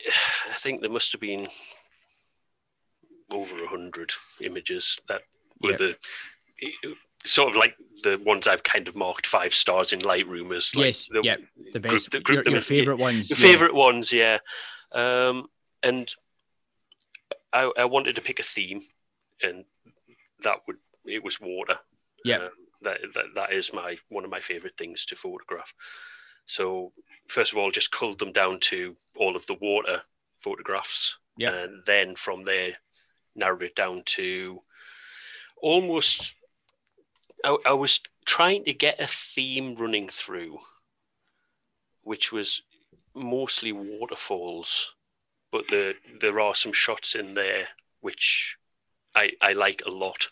I 0.50 0.58
think 0.58 0.80
there 0.80 0.90
must 0.90 1.12
have 1.12 1.20
been 1.20 1.48
over 3.30 3.62
a 3.62 3.68
hundred 3.68 4.12
images 4.40 4.98
that 5.08 5.22
were 5.60 5.76
the 5.76 5.96
sort 7.24 7.50
of 7.50 7.56
like 7.56 7.74
the 8.02 8.20
ones 8.24 8.46
I've 8.46 8.62
kind 8.62 8.88
of 8.88 8.96
marked 8.96 9.26
five 9.26 9.52
stars 9.54 9.92
in 9.92 10.00
Lightroom 10.00 10.56
as 10.56 10.74
like 10.74 10.86
yes, 10.86 11.08
the, 11.10 11.20
yeah, 11.22 11.36
the 11.72 11.80
best, 11.80 12.10
group, 12.10 12.24
group 12.24 12.44
your, 12.44 12.54
your 12.54 12.62
favorite 12.62 12.98
ones, 12.98 13.28
the 13.28 13.34
yeah. 13.34 13.40
favorite 13.40 13.74
ones, 13.74 14.12
yeah. 14.12 14.38
Um, 14.92 15.46
and 15.82 16.12
I, 17.52 17.70
I 17.76 17.84
wanted 17.86 18.16
to 18.16 18.22
pick 18.22 18.38
a 18.38 18.42
theme, 18.42 18.80
and 19.42 19.64
that 20.42 20.58
would 20.66 20.76
it 21.04 21.24
was 21.24 21.40
water. 21.40 21.78
Yeah, 22.24 22.36
um, 22.36 22.50
that, 22.82 22.98
that 23.14 23.24
that 23.34 23.52
is 23.52 23.72
my 23.72 23.96
one 24.08 24.24
of 24.24 24.30
my 24.30 24.40
favorite 24.40 24.76
things 24.78 25.04
to 25.06 25.16
photograph. 25.16 25.72
So 26.46 26.92
first 27.28 27.52
of 27.52 27.58
all, 27.58 27.70
just 27.70 27.90
culled 27.90 28.18
them 28.18 28.32
down 28.32 28.60
to 28.60 28.94
all 29.16 29.36
of 29.36 29.46
the 29.46 29.56
water 29.60 30.02
photographs, 30.40 31.16
yeah, 31.36 31.52
and 31.52 31.82
then 31.86 32.14
from 32.14 32.44
there 32.44 32.74
narrowed 33.34 33.64
it 33.64 33.74
down 33.74 34.02
to 34.06 34.60
almost 35.60 36.35
I, 37.44 37.56
I 37.66 37.72
was 37.72 38.00
trying 38.24 38.64
to 38.64 38.72
get 38.72 39.00
a 39.00 39.06
theme 39.06 39.74
running 39.76 40.08
through, 40.08 40.58
which 42.02 42.32
was 42.32 42.62
mostly 43.14 43.72
waterfalls, 43.72 44.94
but 45.50 45.68
the, 45.68 45.94
there 46.20 46.40
are 46.40 46.54
some 46.54 46.72
shots 46.72 47.14
in 47.14 47.34
there 47.34 47.68
which 48.00 48.56
I, 49.14 49.30
I 49.40 49.52
like 49.54 49.82
a 49.86 49.90
lot. 49.90 50.28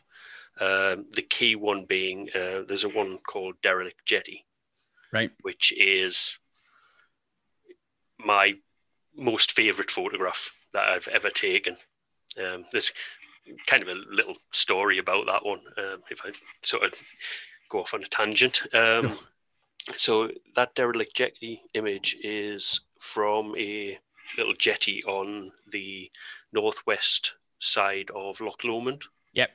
Um, 0.61 1.07
the 1.13 1.27
key 1.29 1.57
one 1.57 1.85
being 1.85 2.29
uh, 2.33 2.63
there's 2.69 2.85
a 2.85 2.89
one 2.89 3.19
called 3.27 3.57
Derelict 3.61 4.07
Jetty, 4.07 4.45
right, 5.13 5.33
which 5.43 5.73
is 5.77 6.39
my 8.19 8.55
most 9.17 9.53
favorite 9.53 9.91
photograph 9.91 10.55
that 10.73 10.89
I've 10.89 11.09
ever 11.09 11.31
taken. 11.31 11.77
Um, 12.39 12.67
there's 12.71 12.93
kind 13.67 13.83
of 13.83 13.89
a 13.89 14.01
little 14.11 14.37
story 14.53 14.99
about 14.99 15.27
that 15.27 15.45
one. 15.45 15.61
Um, 15.79 16.03
if 16.11 16.21
I 16.25 16.33
sort 16.63 16.85
of 16.85 16.95
go 17.69 17.81
off 17.81 17.95
on 17.95 18.03
a 18.03 18.07
tangent. 18.07 18.63
Um, 18.73 19.17
so 19.97 20.31
that 20.55 20.75
derelict 20.75 21.15
jetty 21.15 21.63
image 21.75 22.17
is 22.23 22.81
from 22.99 23.55
a 23.57 23.99
little 24.39 24.55
jetty 24.55 25.03
on 25.05 25.53
the 25.71 26.11
northwest 26.53 27.35
side 27.59 28.11
of 28.15 28.41
Loch 28.41 28.65
Lomond. 28.65 29.03
Yep. 29.35 29.51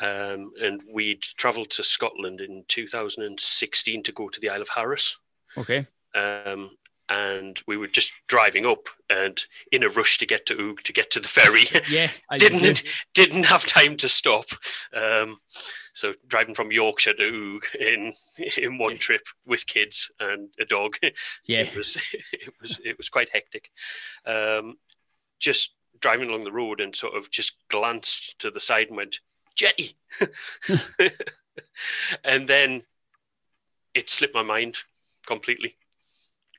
Um, 0.00 0.52
and 0.60 0.82
we'd 0.92 1.22
travelled 1.22 1.70
to 1.70 1.82
Scotland 1.82 2.40
in 2.40 2.64
2016 2.68 4.02
to 4.04 4.12
go 4.12 4.28
to 4.28 4.40
the 4.40 4.48
Isle 4.48 4.62
of 4.62 4.68
Harris. 4.68 5.18
Okay. 5.56 5.86
Um, 6.14 6.76
and 7.08 7.60
we 7.66 7.76
were 7.76 7.86
just 7.86 8.12
driving 8.26 8.66
up 8.66 8.88
and 9.08 9.46
in 9.72 9.82
a 9.82 9.88
rush 9.88 10.18
to 10.18 10.26
get 10.26 10.46
to 10.46 10.54
Uig 10.54 10.82
to 10.82 10.92
get 10.92 11.10
to 11.10 11.20
the 11.20 11.28
ferry. 11.28 11.64
yeah, 11.90 12.10
didn't 12.36 12.82
didn't 13.14 13.44
have 13.44 13.64
time 13.66 13.96
to 13.98 14.08
stop. 14.08 14.46
Um, 14.94 15.36
so 15.94 16.12
driving 16.26 16.54
from 16.54 16.70
Yorkshire 16.70 17.14
to 17.14 17.22
Uig 17.22 17.74
in 17.76 18.12
in 18.56 18.78
one 18.78 18.98
trip 18.98 19.26
with 19.46 19.66
kids 19.66 20.10
and 20.20 20.48
a 20.60 20.64
dog. 20.64 20.96
Yeah, 21.44 21.60
it 21.60 21.74
was 21.74 21.96
it 22.32 22.52
was 22.60 22.78
it 22.84 22.98
was 22.98 23.08
quite 23.08 23.30
hectic. 23.30 23.70
Um, 24.26 24.76
just 25.40 25.72
driving 26.00 26.28
along 26.28 26.44
the 26.44 26.52
road 26.52 26.80
and 26.80 26.94
sort 26.94 27.16
of 27.16 27.30
just 27.30 27.54
glanced 27.68 28.38
to 28.40 28.50
the 28.50 28.60
side 28.60 28.88
and 28.88 28.96
went 28.96 29.20
jetty, 29.54 29.96
and 32.24 32.48
then 32.48 32.82
it 33.94 34.10
slipped 34.10 34.34
my 34.34 34.42
mind 34.42 34.78
completely. 35.26 35.76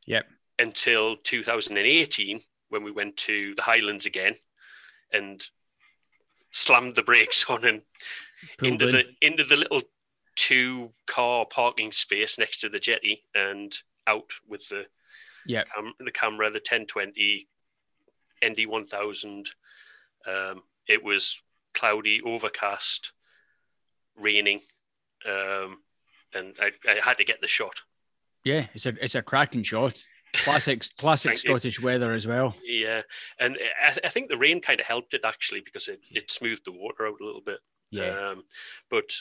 Yep 0.08 0.26
until 0.60 1.16
2018 1.18 2.40
when 2.70 2.84
we 2.84 2.92
went 2.92 3.18
to 3.18 3.56
the 3.56 3.62
Highlands 3.62 4.06
again 4.06 4.36
and 5.12 5.44
slammed 6.52 6.96
the 6.96 7.04
brakes 7.04 7.46
on 7.50 7.66
and 7.66 7.82
into 8.62 8.88
in. 8.88 8.92
the 8.92 9.06
into 9.22 9.44
the 9.44 9.56
little 9.56 9.82
two 10.36 10.92
car 11.06 11.46
parking 11.46 11.92
space 11.92 12.38
next 12.40 12.62
to 12.62 12.70
the 12.70 12.80
jetty 12.80 13.24
and 13.36 13.76
out 14.08 14.32
with 14.48 14.68
the 14.70 14.86
yeah. 15.46 15.64
cam- 15.76 15.94
the 16.00 16.12
camera 16.12 16.50
the 16.50 16.60
1020 16.60 17.48
ND 18.46 18.68
1000 18.68 19.50
um, 20.28 20.62
it 20.88 21.04
was 21.04 21.42
cloudy 21.74 22.22
overcast 22.26 23.12
raining 24.18 24.60
um, 25.26 25.80
and 26.34 26.54
I, 26.62 26.72
I 26.88 27.00
had 27.04 27.18
to 27.18 27.26
get 27.26 27.42
the 27.42 27.48
shot. 27.48 27.82
Yeah 28.46 28.68
it's 28.74 28.86
a 28.86 28.94
it's 29.04 29.16
a 29.16 29.22
cracking 29.22 29.64
shot 29.64 30.06
classic 30.34 30.86
classic 30.98 31.38
Scottish 31.38 31.82
weather 31.82 32.14
as 32.14 32.28
well. 32.28 32.56
Yeah, 32.64 33.02
and 33.40 33.58
I, 33.84 33.98
I, 34.04 34.08
think 34.10 34.30
the 34.30 34.38
rain 34.38 34.62
kind 34.62 34.80
of 34.80 34.86
helped 34.86 35.14
it 35.14 35.22
actually 35.24 35.62
because 35.62 35.88
it, 35.88 36.02
it 36.12 36.32
smoothed 36.32 36.66
the 36.66 36.72
water 36.72 37.08
out 37.08 37.22
a 37.22 37.26
little 37.26 37.42
bit. 37.42 37.60
Yeah, 37.92 38.30
um, 38.30 38.44
but 38.90 39.12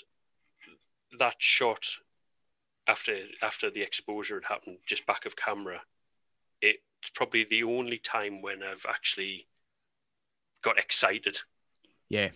that 1.18 1.36
shot 1.38 1.86
after 2.86 3.16
after 3.42 3.70
the 3.70 3.82
exposure 3.82 4.36
had 4.36 4.52
happened, 4.52 4.78
just 4.86 5.06
back 5.06 5.26
of 5.26 5.36
camera, 5.36 5.82
it's 6.60 7.10
probably 7.14 7.44
the 7.44 7.64
only 7.64 7.98
time 7.98 8.42
when 8.42 8.62
I've 8.62 8.86
actually 8.88 9.46
got 10.62 10.78
excited. 10.78 11.38
Yeah. 12.08 12.30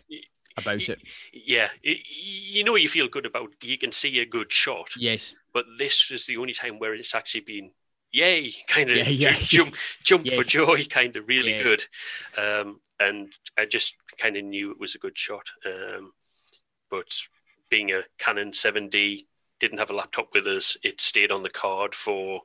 About 0.58 0.86
it, 0.86 1.00
yeah. 1.32 1.68
You 1.82 2.62
know, 2.62 2.76
you 2.76 2.86
feel 2.86 3.08
good 3.08 3.24
about. 3.24 3.52
You 3.62 3.78
can 3.78 3.90
see 3.90 4.18
a 4.18 4.26
good 4.26 4.52
shot. 4.52 4.90
Yes, 4.98 5.32
but 5.54 5.64
this 5.78 6.10
is 6.10 6.26
the 6.26 6.36
only 6.36 6.52
time 6.52 6.78
where 6.78 6.92
it's 6.92 7.14
actually 7.14 7.40
been 7.40 7.70
yay, 8.12 8.52
kind 8.68 8.90
of 8.90 8.96
yeah, 8.96 9.08
yeah, 9.08 9.36
jump, 9.38 9.74
jump 10.04 10.26
yes. 10.26 10.34
for 10.34 10.44
joy, 10.44 10.84
kind 10.84 11.16
of 11.16 11.28
really 11.28 11.56
yeah. 11.56 11.62
good. 11.62 11.84
Um, 12.36 12.80
and 13.00 13.32
I 13.58 13.64
just 13.64 13.96
kind 14.18 14.36
of 14.36 14.44
knew 14.44 14.70
it 14.70 14.80
was 14.80 14.94
a 14.94 14.98
good 14.98 15.18
shot. 15.18 15.50
Um, 15.66 16.12
but 16.90 17.12
being 17.70 17.90
a 17.92 18.02
Canon 18.18 18.52
7D, 18.52 19.26
didn't 19.62 19.78
have 19.78 19.90
a 19.90 19.94
laptop 19.94 20.28
with 20.34 20.46
us. 20.48 20.76
It 20.82 21.00
stayed 21.00 21.30
on 21.30 21.44
the 21.44 21.50
card 21.50 21.94
for 21.94 22.42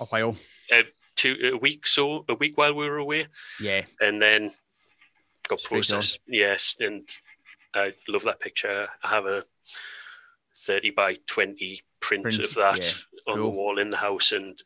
a 0.00 0.04
while, 0.04 0.36
uh, 0.72 0.82
two 1.16 1.36
a 1.52 1.56
week 1.56 1.84
so 1.84 2.24
a 2.28 2.34
week 2.34 2.56
while 2.56 2.74
we 2.74 2.88
were 2.88 2.98
away. 2.98 3.26
Yeah, 3.60 3.82
and 4.00 4.22
then 4.22 4.50
got 5.48 5.60
Straight 5.60 5.88
processed. 5.88 6.20
On. 6.28 6.34
Yes, 6.34 6.76
and 6.78 7.08
I 7.74 7.92
love 8.06 8.22
that 8.22 8.38
picture. 8.38 8.86
I 9.02 9.08
have 9.08 9.26
a 9.26 9.42
30 10.58 10.90
by 10.90 11.16
20 11.26 11.82
print, 11.98 12.22
print 12.22 12.38
of 12.38 12.54
that 12.54 13.02
on 13.26 13.34
cool. 13.34 13.44
the 13.44 13.50
wall 13.50 13.78
in 13.80 13.90
the 13.90 13.96
house, 13.96 14.30
and 14.30 14.62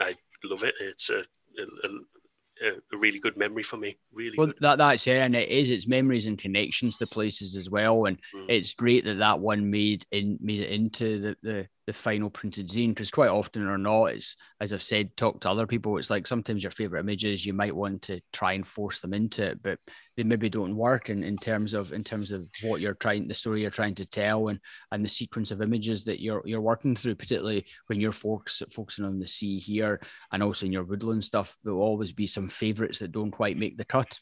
I 0.00 0.14
love 0.44 0.62
it. 0.62 0.74
It's 0.80 1.10
a, 1.10 1.24
a, 1.58 2.68
a, 2.92 2.96
really 2.96 3.18
good 3.18 3.36
memory 3.36 3.62
for 3.62 3.76
me. 3.76 3.98
Really. 4.12 4.36
Well, 4.36 4.48
good. 4.48 4.56
that 4.60 4.78
that's 4.78 5.06
it, 5.06 5.16
and 5.16 5.34
it 5.34 5.48
is. 5.48 5.70
It's 5.70 5.86
memories 5.86 6.26
and 6.26 6.38
connections 6.38 6.96
to 6.98 7.06
places 7.06 7.56
as 7.56 7.70
well, 7.70 8.06
and 8.06 8.18
mm. 8.34 8.46
it's 8.48 8.74
great 8.74 9.04
that 9.04 9.18
that 9.18 9.40
one 9.40 9.70
made 9.70 10.06
in 10.10 10.38
made 10.40 10.60
it 10.60 10.70
into 10.70 11.20
the 11.20 11.36
the, 11.42 11.68
the 11.86 11.92
final 11.92 12.28
printed 12.30 12.68
zine 12.68 12.88
because 12.88 13.10
quite 13.10 13.30
often 13.30 13.66
or 13.66 13.78
not, 13.78 14.06
it's 14.06 14.36
as 14.60 14.72
I've 14.72 14.82
said, 14.82 15.16
talk 15.16 15.40
to 15.40 15.50
other 15.50 15.66
people. 15.66 15.98
It's 15.98 16.10
like 16.10 16.26
sometimes 16.26 16.62
your 16.62 16.72
favorite 16.72 17.00
images 17.00 17.46
you 17.46 17.52
might 17.52 17.74
want 17.74 18.02
to 18.02 18.20
try 18.32 18.54
and 18.54 18.66
force 18.66 19.00
them 19.00 19.14
into 19.14 19.44
it, 19.44 19.62
but 19.62 19.78
they 20.16 20.24
maybe 20.24 20.48
don't 20.48 20.76
work 20.76 21.10
in, 21.10 21.22
in 21.22 21.36
terms 21.36 21.74
of 21.74 21.92
in 21.92 22.02
terms 22.02 22.32
of 22.32 22.48
what 22.62 22.80
you're 22.80 22.94
trying 22.94 23.28
the 23.28 23.34
story 23.34 23.62
you're 23.62 23.70
trying 23.70 23.94
to 23.94 24.06
tell 24.06 24.48
and 24.48 24.58
and 24.90 25.04
the 25.04 25.08
sequence 25.08 25.50
of 25.50 25.62
images 25.62 26.04
that 26.04 26.20
you're 26.20 26.42
you're 26.44 26.60
working 26.60 26.96
through 26.96 27.14
particularly 27.14 27.64
when 27.86 28.00
you're 28.00 28.12
focus, 28.12 28.62
focusing 28.72 29.04
on 29.04 29.18
the 29.18 29.26
sea 29.26 29.58
here 29.58 30.00
and 30.32 30.42
also 30.42 30.66
in 30.66 30.72
your 30.72 30.84
woodland 30.84 31.24
stuff 31.24 31.56
there 31.64 31.74
will 31.74 31.82
always 31.82 32.12
be 32.12 32.26
some 32.26 32.48
favorites 32.48 32.98
that 32.98 33.12
don't 33.12 33.30
quite 33.30 33.58
make 33.58 33.76
the 33.76 33.84
cut 33.84 34.18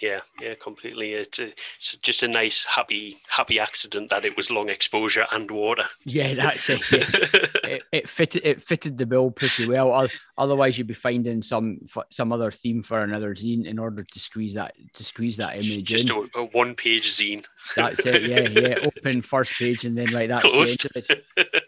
yeah, 0.00 0.20
yeah, 0.40 0.54
completely. 0.54 1.14
It's, 1.14 1.38
a, 1.38 1.46
uh, 1.46 1.50
it's 1.78 1.96
just 1.98 2.22
a 2.22 2.28
nice, 2.28 2.64
happy, 2.64 3.16
happy 3.28 3.58
accident 3.58 4.10
that 4.10 4.24
it 4.24 4.36
was 4.36 4.50
long 4.50 4.68
exposure 4.68 5.26
and 5.32 5.50
water. 5.50 5.84
Yeah, 6.04 6.34
that's 6.34 6.68
it. 6.68 6.80
Yeah. 6.90 6.98
it, 7.70 7.82
it, 7.92 8.08
fitted 8.08 8.44
it 8.44 8.62
fitted 8.62 8.98
the 8.98 9.06
bill 9.06 9.30
pretty 9.30 9.66
well. 9.66 10.08
Otherwise, 10.38 10.76
you'd 10.78 10.86
be 10.86 10.94
finding 10.94 11.42
some 11.42 11.80
some 12.10 12.32
other 12.32 12.50
theme 12.50 12.82
for 12.82 13.00
another 13.00 13.34
zine 13.34 13.66
in 13.66 13.78
order 13.78 14.02
to 14.02 14.18
squeeze 14.18 14.54
that 14.54 14.74
to 14.94 15.04
squeeze 15.04 15.36
that 15.38 15.54
image 15.54 15.84
just 15.84 16.10
in. 16.10 16.28
a, 16.34 16.40
a 16.40 16.44
one 16.46 16.74
page 16.74 17.10
zine. 17.10 17.44
That's 17.74 18.04
it. 18.04 18.22
Yeah, 18.22 18.40
yeah. 18.68 18.78
Open 18.82 19.22
first 19.22 19.54
page 19.58 19.84
and 19.84 19.96
then 19.96 20.12
right. 20.12 20.28
That's 20.28 20.44
Closed. 20.44 20.82
the 20.82 20.98
end 20.98 21.06
of 21.10 21.20
it. 21.36 21.64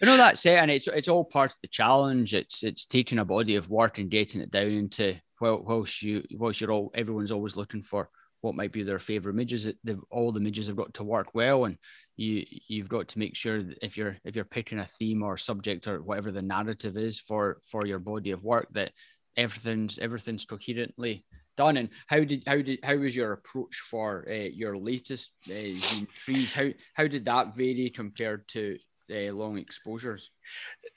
you 0.00 0.06
know 0.06 0.16
that's 0.16 0.44
it, 0.46 0.58
and 0.58 0.70
it's 0.70 0.86
it's 0.86 1.08
all 1.08 1.24
part 1.24 1.52
of 1.52 1.58
the 1.62 1.68
challenge. 1.68 2.34
It's 2.34 2.62
it's 2.62 2.86
taking 2.86 3.18
a 3.18 3.24
body 3.24 3.56
of 3.56 3.68
work 3.68 3.98
and 3.98 4.10
getting 4.10 4.40
it 4.40 4.50
down 4.50 4.70
into 4.70 5.16
whilst 5.40 6.02
you 6.02 6.22
whilst 6.32 6.60
you're 6.60 6.72
all 6.72 6.90
everyone's 6.94 7.32
always 7.32 7.56
looking 7.56 7.82
for 7.82 8.08
what 8.40 8.54
might 8.54 8.72
be 8.72 8.82
their 8.82 8.98
favorite 8.98 9.32
images. 9.32 9.66
The, 9.84 10.00
all 10.10 10.32
the 10.32 10.40
images 10.40 10.68
have 10.68 10.76
got 10.76 10.94
to 10.94 11.04
work 11.04 11.34
well, 11.34 11.64
and 11.64 11.76
you 12.16 12.44
you've 12.68 12.88
got 12.88 13.08
to 13.08 13.18
make 13.18 13.36
sure 13.36 13.62
that 13.62 13.78
if 13.82 13.96
you're 13.96 14.16
if 14.24 14.36
you're 14.36 14.44
picking 14.44 14.78
a 14.78 14.86
theme 14.86 15.22
or 15.22 15.36
subject 15.36 15.86
or 15.86 16.02
whatever 16.02 16.30
the 16.30 16.42
narrative 16.42 16.96
is 16.96 17.18
for 17.18 17.60
for 17.66 17.86
your 17.86 17.98
body 17.98 18.30
of 18.30 18.44
work, 18.44 18.68
that 18.72 18.92
everything's 19.36 19.98
everything's 19.98 20.44
coherently 20.44 21.24
done. 21.56 21.76
And 21.76 21.88
how 22.06 22.20
did 22.24 22.44
how 22.46 22.60
did 22.62 22.80
how 22.82 22.96
was 22.96 23.16
your 23.16 23.32
approach 23.32 23.76
for 23.90 24.26
uh, 24.30 24.32
your 24.34 24.76
latest 24.78 25.32
uh, 25.48 25.78
trees? 26.14 26.54
How 26.54 26.68
how 26.94 27.06
did 27.06 27.24
that 27.26 27.56
vary 27.56 27.90
compared 27.90 28.46
to 28.48 28.78
uh, 29.10 29.32
long 29.32 29.58
exposures? 29.58 30.30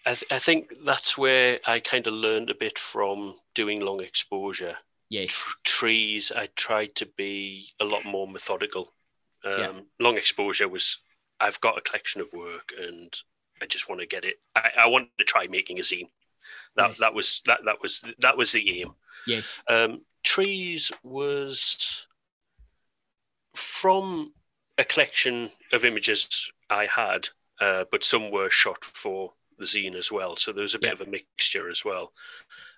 I, 0.05 0.15
th- 0.15 0.31
I 0.31 0.39
think 0.39 0.73
that's 0.85 1.17
where 1.17 1.59
I 1.65 1.79
kind 1.79 2.07
of 2.07 2.13
learned 2.13 2.49
a 2.49 2.55
bit 2.55 2.79
from 2.79 3.35
doing 3.55 3.81
long 3.81 4.01
exposure. 4.01 4.75
Yes. 5.09 5.35
Trees, 5.63 6.31
I 6.35 6.49
tried 6.55 6.95
to 6.95 7.05
be 7.05 7.69
a 7.79 7.85
lot 7.85 8.05
more 8.05 8.27
methodical. 8.27 8.93
Um, 9.43 9.59
yeah. 9.59 9.71
Long 9.99 10.17
exposure 10.17 10.69
was, 10.69 10.99
I've 11.39 11.59
got 11.61 11.77
a 11.77 11.81
collection 11.81 12.21
of 12.21 12.31
work 12.33 12.71
and 12.79 13.13
I 13.61 13.65
just 13.65 13.89
want 13.89 14.01
to 14.01 14.07
get 14.07 14.25
it. 14.25 14.35
I, 14.55 14.69
I 14.81 14.87
wanted 14.87 15.09
to 15.17 15.23
try 15.23 15.47
making 15.47 15.79
a 15.79 15.81
zine. 15.81 16.09
That 16.75 16.97
that 16.97 17.13
was 17.13 17.41
that 17.45 17.59
that 17.65 17.81
was 17.81 18.03
that 18.19 18.37
was 18.37 18.51
the 18.51 18.81
aim. 18.81 18.93
Yes. 19.27 19.57
Um, 19.69 20.01
trees 20.23 20.91
was 21.03 22.07
from 23.55 24.33
a 24.77 24.83
collection 24.83 25.51
of 25.73 25.85
images 25.85 26.51
I 26.69 26.87
had, 26.87 27.29
uh, 27.61 27.85
but 27.91 28.03
some 28.03 28.31
were 28.31 28.49
shot 28.49 28.83
for 28.83 29.33
the 29.59 29.65
zine 29.65 29.95
as 29.95 30.11
well. 30.11 30.35
So 30.35 30.51
there 30.51 30.63
was 30.63 30.75
a 30.75 30.79
bit 30.79 30.87
yeah. 30.87 30.93
of 30.93 31.01
a 31.01 31.09
mixture 31.09 31.69
as 31.69 31.85
well. 31.85 32.11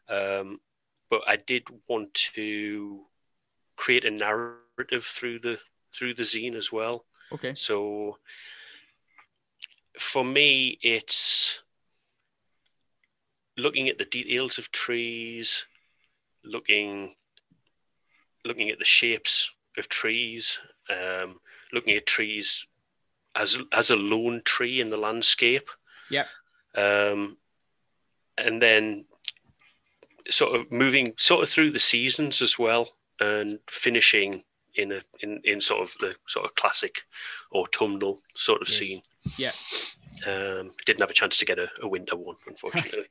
Um, 0.10 0.60
but 1.10 1.22
I 1.25 1.38
did 1.38 1.63
want 1.88 2.13
to 2.36 3.06
create 3.78 4.04
a 4.04 4.12
narrative 4.12 5.06
through 5.06 5.40
the 5.40 5.58
through 5.96 6.16
the 6.16 6.24
zine 6.24 6.56
as 6.56 6.72
well. 6.72 7.06
Okay. 7.32 7.56
So 7.56 8.18
for 9.98 10.25
me, 10.25 10.78
it's 10.82 11.62
looking 13.58 13.88
at 13.88 13.98
the 13.98 14.06
details 14.06 14.58
of 14.58 14.72
trees, 14.72 15.66
looking 16.44 17.16
looking 18.44 18.70
at 18.70 18.80
the 18.80 18.86
shapes 18.86 19.54
of 19.78 19.88
trees, 19.88 20.60
um, 20.90 21.40
looking 21.72 21.96
at 21.96 22.06
trees 22.06 22.68
as 23.36 23.58
as 23.72 23.90
a 23.90 23.96
lone 23.96 24.42
tree 24.46 24.80
in 24.80 24.90
the 24.90 24.98
landscape. 24.98 25.70
Yeah. 26.10 26.25
Um, 26.75 27.38
and 28.38 28.62
then 28.62 29.06
sort 30.30 30.60
of 30.60 30.72
moving 30.72 31.13
sort 31.18 31.44
of 31.44 31.50
through 31.50 31.72
the 31.72 31.80
seasons 31.80 32.42
as 32.42 32.58
well, 32.58 32.90
and 33.20 33.60
finishing 33.70 34.44
in 34.75 34.92
a 34.92 35.02
in, 35.22 35.42
in 35.44 35.62
sort 35.62 35.82
of 35.82 35.94
the 36.00 36.16
sort 36.28 36.46
of 36.46 36.56
classic 36.56 37.04
autumnal 37.54 38.20
sort 38.36 38.62
of 38.62 38.70
yes. 38.70 38.78
scene. 38.78 39.02
Yeah. 39.38 39.52
Um, 40.25 40.72
didn't 40.86 41.02
have 41.02 41.10
a 41.10 41.13
chance 41.13 41.38
to 41.40 41.46
get 41.46 41.60
a, 41.60 41.68
a 41.82 41.88
winter 41.88 42.16
one, 42.16 42.36
unfortunately. 42.48 43.06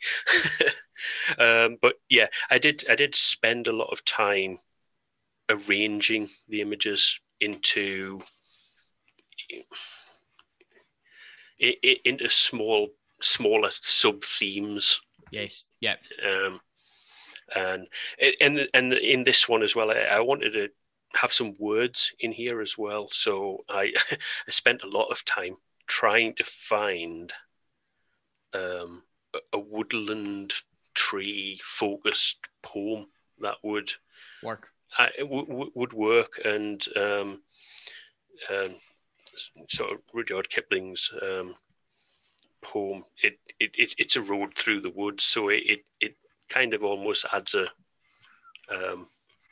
um, 1.38 1.76
but 1.80 1.94
yeah, 2.08 2.26
I 2.50 2.58
did. 2.58 2.84
I 2.88 2.94
did 2.94 3.14
spend 3.14 3.68
a 3.68 3.72
lot 3.72 3.90
of 3.92 4.04
time 4.04 4.58
arranging 5.48 6.28
the 6.48 6.60
images 6.60 7.18
into 7.40 8.22
into 12.04 12.28
small, 12.28 12.88
smaller 13.20 13.70
sub 13.70 14.24
themes. 14.24 15.00
Yes. 15.30 15.64
Yeah. 15.80 15.96
Um, 16.26 16.60
and 17.54 17.86
and 18.40 18.68
and 18.74 18.92
in 18.92 19.24
this 19.24 19.48
one 19.48 19.62
as 19.62 19.76
well, 19.76 19.90
I, 19.90 19.94
I 19.94 20.20
wanted 20.20 20.52
to 20.52 20.68
have 21.14 21.32
some 21.32 21.54
words 21.58 22.12
in 22.20 22.32
here 22.32 22.60
as 22.60 22.78
well. 22.78 23.08
So 23.10 23.64
I, 23.68 23.92
I 24.10 24.50
spent 24.50 24.82
a 24.82 24.88
lot 24.88 25.08
of 25.10 25.24
time 25.24 25.56
trying 25.86 26.34
to 26.36 26.44
find 26.44 27.32
um, 28.54 29.02
a, 29.34 29.38
a 29.54 29.58
woodland 29.58 30.54
tree 30.94 31.60
focused 31.64 32.38
poem 32.62 33.06
that 33.40 33.56
would 33.62 33.92
work. 34.42 34.68
I, 34.98 35.10
w- 35.18 35.46
w- 35.46 35.72
would 35.74 35.92
work 35.92 36.40
and 36.44 36.84
um, 36.96 37.42
um, 38.50 38.74
sort 39.68 39.92
of 39.92 39.98
Rudyard 40.12 40.48
Kipling's 40.48 41.10
um, 41.22 41.54
poem. 42.62 43.04
It, 43.22 43.38
it, 43.58 43.70
it 43.74 43.94
it's 43.98 44.16
a 44.16 44.22
road 44.22 44.54
through 44.56 44.80
the 44.80 44.90
woods, 44.90 45.24
so 45.24 45.48
it 45.48 45.62
it, 45.66 45.84
it 46.00 46.16
kind 46.48 46.74
of 46.74 46.82
almost 46.82 47.24
adds 47.32 47.54
a 47.54 47.66
um, 48.74 49.06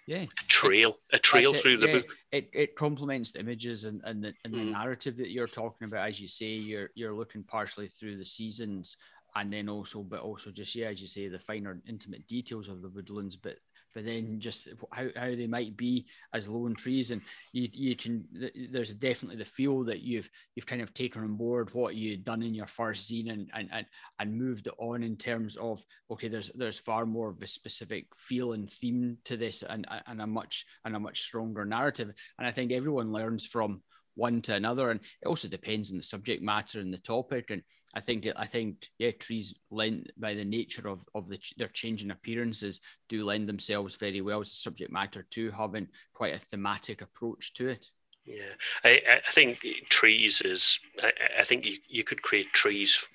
yeah 0.06 0.22
a 0.22 0.44
trail 0.48 0.96
a 1.12 1.18
trail 1.18 1.54
through 1.54 1.76
the 1.76 1.86
yeah. 1.86 1.92
book 1.92 2.16
it, 2.32 2.50
it 2.52 2.76
complements 2.76 3.32
the 3.32 3.40
images 3.40 3.84
and, 3.84 4.00
and 4.04 4.24
the, 4.24 4.32
and 4.44 4.52
the 4.52 4.58
mm. 4.58 4.72
narrative 4.72 5.16
that 5.16 5.30
you're 5.30 5.46
talking 5.46 5.86
about 5.86 6.08
as 6.08 6.20
you 6.20 6.26
say 6.26 6.46
you're 6.46 6.90
you're 6.94 7.14
looking 7.14 7.44
partially 7.44 7.86
through 7.86 8.16
the 8.16 8.24
seasons 8.24 8.96
and 9.36 9.52
then 9.52 9.68
also 9.68 10.02
but 10.02 10.20
also 10.20 10.50
just 10.50 10.74
yeah 10.74 10.88
as 10.88 11.00
you 11.00 11.06
say 11.06 11.28
the 11.28 11.38
finer 11.38 11.80
intimate 11.86 12.26
details 12.26 12.68
of 12.68 12.82
the 12.82 12.88
woodlands 12.88 13.36
but 13.36 13.56
but 13.94 14.04
then 14.04 14.40
just 14.40 14.68
how, 14.92 15.08
how 15.16 15.26
they 15.26 15.46
might 15.46 15.76
be 15.76 16.06
as 16.32 16.48
lone 16.48 16.74
trees. 16.74 17.10
And 17.10 17.22
you, 17.52 17.68
you 17.72 17.96
can 17.96 18.24
there's 18.70 18.92
definitely 18.92 19.36
the 19.36 19.44
feel 19.44 19.84
that 19.84 20.00
you've 20.00 20.28
you've 20.54 20.66
kind 20.66 20.82
of 20.82 20.94
taken 20.94 21.22
on 21.22 21.36
board 21.36 21.72
what 21.72 21.94
you'd 21.94 22.24
done 22.24 22.42
in 22.42 22.54
your 22.54 22.66
first 22.66 23.10
zine 23.10 23.32
and 23.32 23.50
and 23.54 23.68
and, 23.72 23.86
and 24.18 24.38
moved 24.38 24.66
it 24.66 24.74
on 24.78 25.02
in 25.02 25.16
terms 25.16 25.56
of 25.56 25.84
okay 26.10 26.28
there's 26.28 26.50
there's 26.54 26.78
far 26.78 27.06
more 27.06 27.30
of 27.30 27.42
a 27.42 27.46
specific 27.46 28.06
feel 28.16 28.52
and 28.52 28.70
theme 28.70 29.16
to 29.24 29.36
this 29.36 29.62
and 29.68 29.86
and 30.06 30.20
a 30.20 30.26
much 30.26 30.66
and 30.84 30.96
a 30.96 31.00
much 31.00 31.22
stronger 31.22 31.64
narrative. 31.64 32.12
And 32.38 32.46
i 32.46 32.52
think 32.52 32.72
everyone 32.72 33.12
learns 33.12 33.46
from 33.46 33.82
one 34.20 34.42
to 34.42 34.54
another, 34.54 34.90
and 34.90 35.00
it 35.22 35.26
also 35.26 35.48
depends 35.48 35.90
on 35.90 35.96
the 35.96 36.02
subject 36.02 36.42
matter 36.42 36.78
and 36.78 36.92
the 36.92 36.98
topic. 36.98 37.50
And 37.50 37.62
I 37.94 38.00
think 38.00 38.28
I 38.36 38.46
think 38.46 38.86
yeah, 38.98 39.12
trees 39.12 39.54
lend 39.70 40.12
by 40.16 40.34
the 40.34 40.44
nature 40.44 40.88
of 40.88 41.04
of 41.14 41.28
the, 41.28 41.38
their 41.56 41.68
changing 41.68 42.10
appearances 42.10 42.80
do 43.08 43.24
lend 43.24 43.48
themselves 43.48 43.96
very 43.96 44.20
well 44.20 44.40
as 44.40 44.48
a 44.48 44.54
subject 44.54 44.92
matter 44.92 45.26
to 45.30 45.50
having 45.50 45.88
quite 46.12 46.34
a 46.34 46.38
thematic 46.38 47.02
approach 47.02 47.54
to 47.54 47.68
it. 47.68 47.90
Yeah, 48.26 48.52
I, 48.84 49.00
I 49.26 49.30
think 49.30 49.64
trees 49.88 50.42
is. 50.42 50.78
I, 51.02 51.12
I 51.40 51.44
think 51.44 51.64
you, 51.64 51.78
you 51.88 52.04
could 52.04 52.22
create 52.22 52.52
trees 52.52 53.08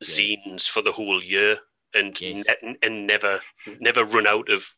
yeah. 0.00 0.08
zines 0.08 0.68
for 0.68 0.82
the 0.82 0.92
whole 0.92 1.22
year 1.22 1.58
and 1.94 2.20
yes. 2.20 2.44
ne- 2.62 2.76
and 2.82 3.06
never 3.06 3.40
never 3.80 4.04
run 4.04 4.26
out 4.26 4.50
of 4.50 4.68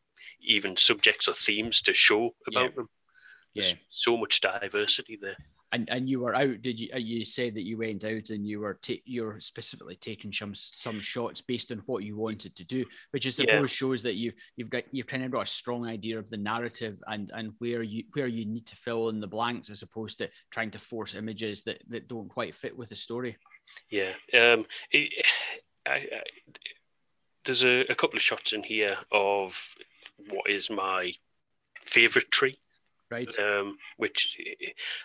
even 0.41 0.77
subjects 0.77 1.27
or 1.27 1.35
themes 1.35 1.83
to 1.83 1.93
show 1.95 2.35
about 2.47 2.71
yeah. 2.71 2.77
them. 2.77 2.89
There's 3.55 3.73
yeah. 3.73 3.79
so 3.89 4.17
much 4.17 4.41
diversity 4.41 5.19
there. 5.21 5.37
And 5.71 5.87
and 5.91 6.09
you 6.09 6.21
were 6.21 6.35
out. 6.35 6.63
Did 6.63 6.81
you? 6.81 6.89
Uh, 6.95 6.99
you 6.99 7.27
said 7.27 7.55
that 7.55 7.67
you 7.67 7.77
went 7.77 8.03
out 8.03 8.31
and 8.31 8.47
you 8.47 8.61
were 8.61 8.79
ta- 8.81 9.05
you're 9.05 9.39
specifically 9.39 9.97
taking 9.97 10.33
some 10.33 10.55
some 10.55 10.99
shots 10.99 11.43
based 11.43 11.71
on 11.73 11.83
what 11.85 12.05
you 12.05 12.17
wanted 12.17 12.57
to 12.57 12.65
do, 12.65 12.87
which 13.11 13.27
I 13.27 13.31
suppose 13.31 13.51
yeah. 13.51 13.67
shows 13.67 14.03
that 14.05 14.15
you 14.15 14.33
you've 14.57 14.71
got 14.71 14.85
you've 14.93 15.07
kind 15.07 15.25
of 15.25 15.31
got 15.31 15.43
a 15.43 15.51
strong 15.51 15.87
idea 15.87 16.19
of 16.19 16.31
the 16.31 16.39
narrative 16.39 17.03
and 17.07 17.31
and 17.35 17.53
where 17.59 17.83
you 17.83 18.05
where 18.15 18.29
you 18.29 18.47
need 18.47 18.67
to 18.69 18.77
fill 18.77 19.11
in 19.11 19.21
the 19.21 19.27
blanks 19.27 19.69
as 19.69 19.83
opposed 19.83 20.17
to 20.19 20.31
trying 20.51 20.71
to 20.71 20.79
force 20.79 21.15
images 21.15 21.65
that 21.65 21.83
that 21.91 22.09
don't 22.09 22.31
quite 22.31 22.55
fit 22.55 22.75
with 22.75 22.89
the 22.89 22.95
story. 22.95 23.37
Yeah. 23.91 24.13
Um. 24.33 24.65
It, 24.91 25.27
I, 25.85 25.91
I, 25.91 26.23
there's 27.45 27.65
a, 27.65 27.81
a 27.91 27.95
couple 27.95 28.17
of 28.17 28.23
shots 28.23 28.55
in 28.55 28.63
here 28.63 28.97
of 29.13 29.75
what 30.31 30.51
is 30.51 30.71
my 30.71 31.13
favorite 31.85 32.31
tree 32.31 32.55
right? 33.11 33.29
Um, 33.38 33.77
which 33.97 34.38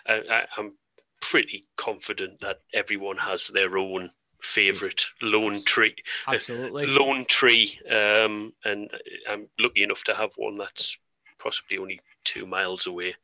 I, 0.06 0.44
I'm 0.56 0.74
pretty 1.20 1.66
confident 1.76 2.40
that 2.40 2.58
everyone 2.72 3.16
has 3.16 3.48
their 3.48 3.78
own 3.78 4.10
favorite 4.42 5.06
lone 5.22 5.64
tree 5.64 5.94
absolutely. 6.28 6.84
lone 6.84 7.24
tree 7.24 7.80
um, 7.90 8.52
and 8.66 8.90
i'm 9.26 9.48
lucky 9.58 9.82
enough 9.82 10.04
to 10.04 10.14
have 10.14 10.32
one 10.36 10.58
that's 10.58 10.98
possibly 11.44 11.78
only 11.78 12.00
two 12.24 12.46
miles 12.46 12.86
away. 12.86 13.14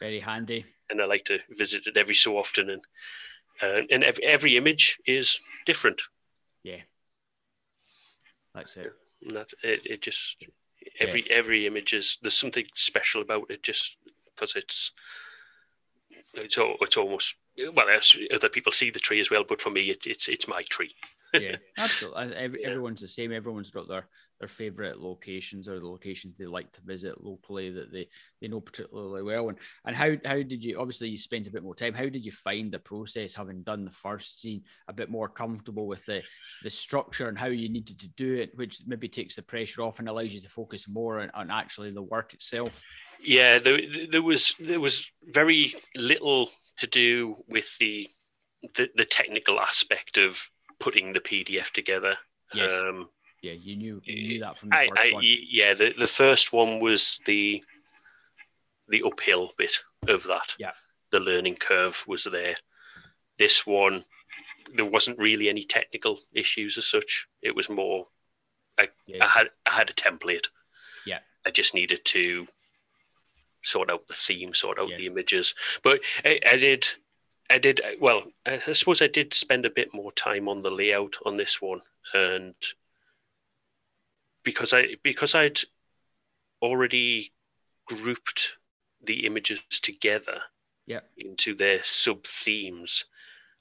Very 0.00 0.20
handy. 0.20 0.66
And 0.90 1.00
i 1.00 1.04
like 1.04 1.24
to 1.26 1.38
visit 1.50 1.86
it 1.86 1.96
every 1.96 2.14
so 2.14 2.36
often 2.36 2.70
and 2.70 2.82
uh, 3.60 3.82
and 3.90 4.04
every, 4.04 4.24
every 4.24 4.56
image 4.56 5.00
is 5.04 5.40
different. 5.66 6.00
Yeah. 6.62 6.82
That's 8.54 8.76
it. 8.76 8.92
And 9.26 9.36
that 9.36 9.50
it, 9.64 9.84
it 9.84 10.02
just 10.02 10.36
every 11.00 11.24
yeah. 11.28 11.36
every 11.36 11.66
image 11.66 11.92
is 11.92 12.18
there's 12.22 12.38
something 12.38 12.66
special 12.74 13.20
about 13.22 13.50
it 13.50 13.62
just 13.62 13.96
because 14.38 14.54
it's 14.56 14.92
it's 16.34 16.58
it's 16.80 16.96
almost 16.96 17.36
well 17.74 17.86
other 18.34 18.48
people 18.48 18.72
see 18.72 18.90
the 18.90 18.98
tree 18.98 19.20
as 19.20 19.30
well, 19.30 19.44
but 19.48 19.60
for 19.60 19.70
me 19.70 19.90
it, 19.90 20.06
it's 20.06 20.28
it's 20.28 20.48
my 20.48 20.62
tree. 20.68 20.94
yeah, 21.34 21.56
absolutely. 21.78 22.34
Every, 22.36 22.62
yeah. 22.62 22.68
Everyone's 22.68 23.00
the 23.00 23.08
same. 23.08 23.32
Everyone's 23.32 23.70
got 23.70 23.88
their 23.88 24.08
their 24.38 24.48
favorite 24.48 25.00
locations 25.00 25.68
or 25.68 25.80
the 25.80 25.86
locations 25.86 26.36
they 26.36 26.46
like 26.46 26.70
to 26.72 26.80
visit 26.82 27.22
locally 27.22 27.70
that 27.70 27.92
they 27.92 28.08
they 28.40 28.48
know 28.48 28.60
particularly 28.60 29.22
well. 29.22 29.48
And 29.48 29.58
and 29.84 29.96
how 29.96 30.12
how 30.24 30.36
did 30.36 30.64
you? 30.64 30.78
Obviously, 30.78 31.08
you 31.08 31.18
spent 31.18 31.46
a 31.46 31.50
bit 31.50 31.62
more 31.62 31.74
time. 31.74 31.92
How 31.92 32.08
did 32.08 32.24
you 32.24 32.32
find 32.32 32.72
the 32.72 32.78
process, 32.78 33.34
having 33.34 33.62
done 33.62 33.84
the 33.84 33.90
first 33.90 34.44
zine, 34.44 34.62
a 34.86 34.92
bit 34.92 35.10
more 35.10 35.28
comfortable 35.28 35.86
with 35.86 36.04
the 36.06 36.22
the 36.62 36.70
structure 36.70 37.28
and 37.28 37.38
how 37.38 37.46
you 37.46 37.68
needed 37.68 37.98
to 38.00 38.08
do 38.08 38.36
it, 38.36 38.56
which 38.56 38.80
maybe 38.86 39.08
takes 39.08 39.36
the 39.36 39.42
pressure 39.42 39.82
off 39.82 39.98
and 39.98 40.08
allows 40.08 40.32
you 40.32 40.40
to 40.40 40.48
focus 40.48 40.88
more 40.88 41.20
on, 41.20 41.30
on 41.34 41.50
actually 41.50 41.90
the 41.90 42.02
work 42.02 42.32
itself. 42.32 42.80
Yeah, 43.22 43.58
there, 43.58 43.80
there 44.10 44.22
was 44.22 44.54
there 44.58 44.80
was 44.80 45.10
very 45.22 45.74
little 45.96 46.48
to 46.78 46.86
do 46.86 47.36
with 47.48 47.76
the 47.78 48.08
the, 48.74 48.88
the 48.96 49.04
technical 49.04 49.60
aspect 49.60 50.18
of 50.18 50.50
putting 50.80 51.12
the 51.12 51.20
PDF 51.20 51.70
together. 51.70 52.14
Yes. 52.54 52.72
Um, 52.72 53.08
yeah, 53.42 53.52
you 53.52 53.76
knew 53.76 54.00
you 54.04 54.28
knew 54.28 54.40
that 54.40 54.58
from 54.58 54.70
the 54.70 54.76
I, 54.76 54.88
first 54.88 55.06
I, 55.06 55.12
one. 55.12 55.24
yeah, 55.24 55.74
the, 55.74 55.94
the 55.98 56.06
first 56.06 56.52
one 56.52 56.80
was 56.80 57.20
the 57.26 57.62
the 58.88 59.02
uphill 59.04 59.52
bit 59.58 59.78
of 60.08 60.24
that. 60.24 60.54
Yeah. 60.58 60.72
The 61.10 61.20
learning 61.20 61.56
curve 61.56 62.04
was 62.06 62.24
there. 62.24 62.56
This 63.38 63.66
one, 63.66 64.04
there 64.74 64.84
wasn't 64.84 65.18
really 65.18 65.48
any 65.48 65.64
technical 65.64 66.18
issues 66.32 66.76
as 66.78 66.86
such. 66.86 67.28
It 67.42 67.54
was 67.54 67.68
more 67.68 68.06
I, 68.78 68.88
Yes. 69.06 69.20
I 69.22 69.26
had 69.26 69.48
I 69.66 69.72
had 69.72 69.90
a 69.90 69.94
template. 69.94 70.48
Yeah. 71.06 71.18
I 71.46 71.50
just 71.50 71.74
needed 71.74 72.04
to 72.06 72.46
sort 73.62 73.90
out 73.90 74.06
the 74.06 74.14
theme, 74.14 74.54
sort 74.54 74.78
out 74.78 74.88
Yeah. 74.90 74.96
the 74.98 75.06
images. 75.06 75.54
But 75.82 76.00
I, 76.24 76.40
I 76.46 76.56
did 76.56 76.86
I 77.50 77.58
did 77.58 77.80
well, 78.00 78.24
I 78.44 78.58
suppose 78.72 79.00
I 79.00 79.06
did 79.06 79.32
spend 79.34 79.64
a 79.64 79.70
bit 79.70 79.94
more 79.94 80.12
time 80.12 80.48
on 80.48 80.62
the 80.62 80.70
layout 80.70 81.16
on 81.24 81.36
this 81.38 81.62
one 81.62 81.80
and 82.12 82.54
because 84.42 84.72
I 84.72 84.96
because 85.02 85.34
I'd 85.34 85.60
already 86.62 87.32
grouped 87.86 88.56
the 89.02 89.24
images 89.26 89.60
together 89.80 90.42
Yeah. 90.86 91.00
into 91.16 91.54
their 91.54 91.82
sub 91.82 92.26
themes, 92.26 93.04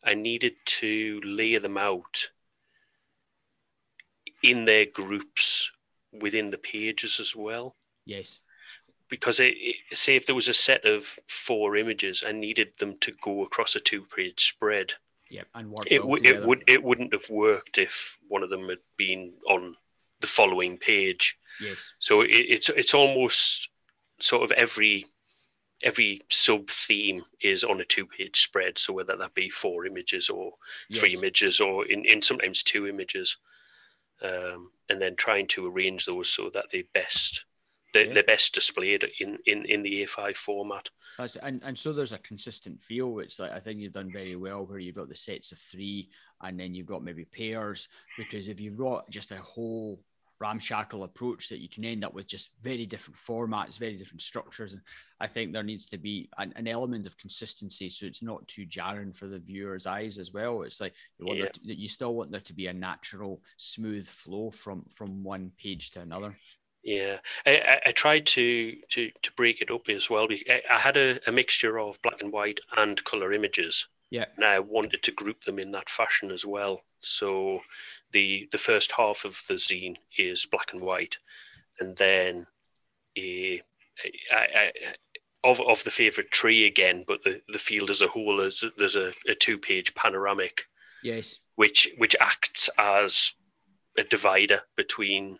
I 0.03 0.13
needed 0.15 0.55
to 0.65 1.21
lay 1.23 1.57
them 1.57 1.77
out 1.77 2.29
in 4.43 4.65
their 4.65 4.86
groups 4.86 5.71
within 6.12 6.49
the 6.49 6.57
pages 6.57 7.19
as 7.19 7.36
well. 7.36 7.75
Yes. 8.05 8.39
Because 9.09 9.39
it, 9.39 9.53
it, 9.57 9.75
say 9.93 10.15
if 10.15 10.25
there 10.25 10.35
was 10.35 10.49
a 10.49 10.53
set 10.53 10.85
of 10.85 11.17
four 11.27 11.77
images, 11.77 12.23
I 12.27 12.33
needed 12.33 12.73
them 12.77 12.97
to 13.01 13.13
go 13.21 13.43
across 13.43 13.75
a 13.75 13.79
two-page 13.79 14.43
spread. 14.43 14.93
Yeah. 15.29 15.43
And 15.55 15.69
work 15.71 15.85
It 15.89 16.05
would 16.05 16.25
it 16.25 16.43
would 16.43 16.63
it 16.67 16.83
wouldn't 16.83 17.13
have 17.13 17.29
worked 17.29 17.77
if 17.77 18.17
one 18.27 18.43
of 18.43 18.49
them 18.49 18.69
had 18.69 18.79
been 18.97 19.33
on 19.49 19.75
the 20.19 20.27
following 20.27 20.77
page. 20.77 21.37
Yes. 21.61 21.93
So 21.99 22.21
it, 22.21 22.29
it's 22.29 22.69
it's 22.69 22.93
almost 22.93 23.69
sort 24.19 24.43
of 24.43 24.51
every 24.51 25.05
every 25.83 26.21
sub 26.29 26.69
theme 26.69 27.23
is 27.41 27.63
on 27.63 27.81
a 27.81 27.85
two 27.85 28.05
page 28.05 28.41
spread. 28.41 28.77
So 28.77 28.93
whether 28.93 29.15
that 29.15 29.33
be 29.33 29.49
four 29.49 29.85
images 29.85 30.29
or 30.29 30.53
three 30.91 31.11
Yes. 31.11 31.19
images 31.19 31.59
or 31.59 31.85
in, 31.85 32.05
in 32.05 32.21
sometimes 32.21 32.63
two 32.63 32.87
images, 32.87 33.37
um, 34.21 34.71
and 34.89 35.01
then 35.01 35.15
trying 35.15 35.47
to 35.47 35.67
arrange 35.67 36.05
those 36.05 36.29
so 36.29 36.49
that 36.53 36.71
they 36.71 36.83
best 36.93 37.45
they're, 37.97 38.05
Yeah. 38.07 38.13
they're 38.13 38.23
best 38.23 38.53
displayed 38.53 39.05
in, 39.19 39.38
in, 39.45 39.65
in 39.65 39.81
the 39.83 40.03
A5 40.03 40.36
format. 40.36 40.89
That's 41.17 41.36
and, 41.38 41.62
and 41.63 41.77
so 41.77 41.93
there's 41.93 42.13
a 42.13 42.17
consistent 42.19 42.81
feel. 42.81 43.19
It's 43.19 43.39
like 43.39 43.51
I 43.51 43.60
think 43.60 43.79
you've 43.79 43.93
done 43.93 44.12
very 44.12 44.36
well 44.36 44.65
where 44.65 44.79
you've 44.79 44.95
got 44.95 45.10
the 45.10 45.15
sets 45.15 45.51
of 45.51 45.57
three 45.57 46.10
and 46.41 46.60
then 46.60 46.73
you've 46.75 46.86
got 46.88 47.03
maybe 47.03 47.25
pairs. 47.25 47.88
Because 48.17 48.47
if 48.47 48.60
you've 48.60 48.77
got 48.77 49.10
just 49.10 49.31
a 49.31 49.38
whole 49.38 49.99
ramshackle 50.39 51.01
approach 51.03 51.49
that 51.49 51.57
you 51.62 51.67
can 51.67 51.83
end 51.83 52.05
up 52.05 52.13
with 52.13 52.27
just 52.27 52.51
very 52.62 52.86
different 52.86 53.17
formats, 53.17 53.79
very 53.79 53.97
different 53.97 54.21
structures. 54.21 54.73
And 54.73 54.81
I 55.19 55.25
think 55.25 55.51
there 55.51 55.63
needs 55.63 55.88
to 55.88 55.97
be 55.97 56.29
an, 56.38 56.53
an 56.55 56.67
element 56.67 57.07
of 57.07 57.17
consistency 57.17 57.89
so 57.89 58.05
it's 58.05 58.21
not 58.21 58.47
too 58.47 58.63
jarring 58.67 59.13
for 59.13 59.25
the 59.25 59.39
viewer's 59.39 59.88
eyes 59.88 60.19
as 60.19 60.31
well. 60.33 60.62
It's 60.62 60.79
like 60.79 60.93
you 61.17 61.25
want 61.25 61.39
Yeah. 61.39 61.47
to, 61.47 61.73
you 61.75 61.88
still 61.88 62.13
want 62.13 62.29
there 62.31 62.41
to 62.41 62.53
be 62.53 62.67
a 62.67 62.73
natural, 62.73 63.41
smooth 63.57 64.05
flow 64.07 64.51
from 64.51 64.86
from 64.95 65.23
one 65.23 65.51
page 65.57 65.89
to 65.91 66.01
another. 66.01 66.38
Yeah, 66.83 67.17
I, 67.45 67.79
I, 67.87 67.91
tried 67.91 68.25
to, 68.27 68.75
to 68.89 69.11
to 69.21 69.31
break 69.33 69.61
it 69.61 69.71
up 69.71 69.89
as 69.89 70.09
well. 70.09 70.27
I, 70.49 70.61
I 70.71 70.79
had 70.79 70.95
a, 70.95 71.19
a 71.27 71.31
mixture 71.31 71.77
of 71.79 72.01
black 72.01 72.21
and 72.21 72.31
white 72.31 72.59
and 72.77 73.03
color 73.03 73.33
images. 73.33 73.87
Yeah. 74.09 74.25
and 74.37 74.45
I 74.45 74.59
wanted 74.59 75.03
to 75.03 75.11
group 75.11 75.43
them 75.43 75.59
in 75.59 75.71
that 75.71 75.89
fashion 75.89 76.31
as 76.31 76.45
well. 76.45 76.83
So 77.01 77.59
the 78.13 78.47
the 78.53 78.57
first 78.57 78.93
half 78.93 79.25
of 79.25 79.41
the 79.49 79.55
zine 79.55 79.97
is 80.17 80.45
black 80.45 80.71
and 80.71 80.81
white, 80.81 81.17
and 81.79 81.97
then 81.97 82.47
a, 83.17 83.61
I, 84.31 84.45
I, 84.55 84.71
of 85.43 85.59
of 85.61 85.83
the 85.83 85.91
favorite 85.91 86.31
tree 86.31 86.65
again, 86.65 87.03
but 87.05 87.23
the, 87.23 87.41
the 87.49 87.59
field 87.59 87.89
as 87.89 88.01
a 88.01 88.07
whole 88.07 88.39
is 88.39 88.63
there's 88.77 88.95
a, 88.95 89.11
a 89.27 89.35
two 89.35 89.57
page 89.57 89.93
panoramic 89.93 90.63
Yes. 91.03 91.39
which 91.55 91.89
which 91.97 92.15
acts 92.21 92.69
as 92.77 93.33
a 93.97 94.03
divider 94.03 94.61
between. 94.75 95.39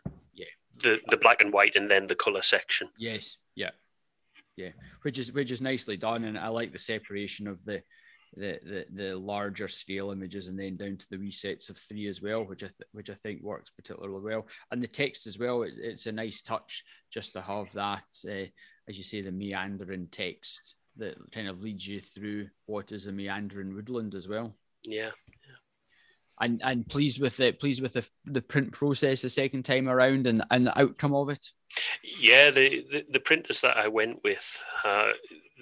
The 0.82 1.00
the 1.10 1.18
black 1.18 1.42
and 1.42 1.54
white 1.54 1.76
and 1.76 1.90
then 1.90 2.08
the 2.08 2.16
color 2.16 2.42
section. 2.42 2.90
Yes, 2.98 3.38
yeah, 3.56 3.72
yeah, 4.56 4.72
which 5.02 5.20
is 5.20 5.32
which 5.32 5.52
is 5.52 5.62
nicely 5.62 5.98
done, 5.98 6.24
and 6.24 6.38
I 6.38 6.48
like 6.48 6.72
the 6.72 6.80
separation 6.80 7.48
of 7.48 7.64
the 7.66 7.82
the 8.36 8.60
the, 8.64 8.86
the 8.94 9.16
larger 9.16 9.68
scale 9.68 10.12
images 10.12 10.48
and 10.48 10.60
then 10.60 10.78
down 10.78 10.98
to 10.98 11.08
the 11.10 11.18
wee 11.18 11.32
sets 11.32 11.70
of 11.70 11.78
three 11.78 12.08
as 12.08 12.22
well, 12.22 12.44
which 12.44 12.64
I 12.64 12.68
th- 12.68 12.90
which 12.92 13.10
I 13.10 13.16
think 13.16 13.42
works 13.42 13.70
particularly 13.70 14.24
well, 14.24 14.48
and 14.72 14.82
the 14.82 14.88
text 14.88 15.28
as 15.28 15.40
well. 15.40 15.64
It, 15.64 15.74
it's 15.78 16.08
a 16.08 16.12
nice 16.12 16.42
touch 16.42 16.84
just 17.12 17.34
to 17.34 17.42
have 17.42 17.72
that, 17.74 18.04
uh, 18.28 18.48
as 18.88 18.98
you 18.98 19.04
say, 19.04 19.22
the 19.22 19.32
meandering 19.32 20.08
text 20.12 20.76
that 20.98 21.16
kind 21.32 21.48
of 21.48 21.62
leads 21.62 21.88
you 21.88 22.02
through 22.02 22.48
what 22.66 22.92
is 22.92 23.06
a 23.06 23.12
meandering 23.12 23.74
woodland 23.74 24.16
as 24.16 24.28
well. 24.28 24.56
Yeah, 24.84 25.12
And 26.40 26.62
and 26.64 26.88
pleased 26.88 27.20
with 27.20 27.40
it, 27.40 27.60
pleased 27.60 27.82
with 27.82 27.94
the 27.94 28.08
the 28.26 28.42
print 28.42 28.72
process 28.72 29.22
the 29.22 29.30
second 29.30 29.64
time 29.64 29.90
around 29.90 30.28
and 30.28 30.44
and 30.52 30.68
the 30.68 30.80
outcome 30.80 31.16
of 31.16 31.30
it. 31.30 31.46
yeah. 32.20 32.52
The 32.52 32.86
the, 32.92 33.06
the 33.10 33.20
printers 33.20 33.62
that 33.62 33.78
I 33.78 33.88
went 33.88 34.24
with, 34.24 34.64
uh, 34.86 35.12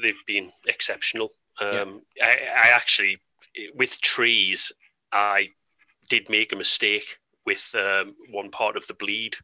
they've 0.01 0.15
been 0.27 0.51
exceptional. 0.67 1.29
Um, 1.61 2.01
I, 2.21 2.35
I 2.55 2.69
actually 2.73 3.19
with 3.73 4.01
trees, 4.01 4.71
I 5.11 5.49
did 6.09 6.29
make 6.29 6.51
a 6.51 6.57
mistake 6.57 7.19
with 7.45 7.73
um, 7.75 8.15
one 8.31 8.49
part 8.51 8.75
of 8.75 8.85
the 8.87 8.93
bleed. 8.93 9.35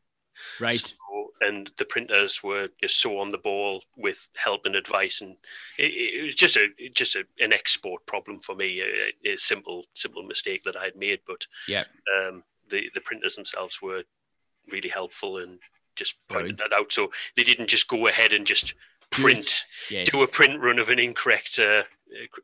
Right. 0.59 0.79
So, 0.79 0.95
and 1.41 1.71
the 1.77 1.85
printers 1.85 2.43
were 2.43 2.69
just 2.81 3.01
so 3.01 3.17
on 3.17 3.29
the 3.29 3.37
ball 3.37 3.83
with 3.97 4.29
help 4.35 4.65
and 4.65 4.75
advice, 4.75 5.21
and 5.21 5.35
it, 5.77 5.91
it 5.91 6.25
was 6.25 6.35
just 6.35 6.55
a 6.57 6.67
just 6.93 7.15
a, 7.15 7.23
an 7.39 7.51
export 7.51 8.05
problem 8.05 8.39
for 8.39 8.55
me. 8.55 8.81
A, 8.81 9.29
a 9.33 9.37
simple 9.37 9.85
simple 9.93 10.23
mistake 10.23 10.63
that 10.63 10.77
I 10.77 10.85
had 10.85 10.95
made, 10.95 11.19
but 11.27 11.45
Yeah. 11.67 11.83
um, 12.15 12.43
the 12.69 12.89
the 12.93 13.01
printers 13.01 13.35
themselves 13.35 13.81
were 13.81 14.03
really 14.71 14.89
helpful 14.89 15.37
and 15.37 15.59
just 15.95 16.15
pointed 16.29 16.57
Brilliant. 16.57 16.71
that 16.71 16.79
out. 16.79 16.93
So 16.93 17.11
they 17.35 17.43
didn't 17.43 17.67
just 17.67 17.87
go 17.87 18.07
ahead 18.07 18.33
and 18.33 18.45
just 18.45 18.73
print 19.09 19.63
Yes. 19.89 20.09
do 20.09 20.23
a 20.23 20.27
print 20.27 20.61
run 20.61 20.79
of 20.79 20.89
an 20.89 20.99
incorrect 20.99 21.59
uh, 21.59 21.83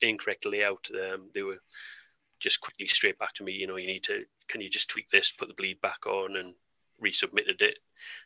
incorrect 0.01 0.45
layout. 0.45 0.89
Um, 0.93 1.29
they 1.33 1.43
were 1.43 1.61
just 2.39 2.61
quickly 2.61 2.87
straight 2.87 3.17
back 3.17 3.33
to 3.33 3.43
me. 3.43 3.51
You 3.53 3.67
know, 3.67 3.77
you 3.77 3.87
need 3.87 4.03
to 4.05 4.25
can 4.47 4.61
you 4.61 4.69
just 4.69 4.89
tweak 4.89 5.09
this, 5.09 5.31
put 5.31 5.47
the 5.47 5.53
bleed 5.53 5.79
back 5.81 6.05
on, 6.05 6.35
and 6.35 6.53
resubmitted 7.03 7.61
it. 7.61 7.79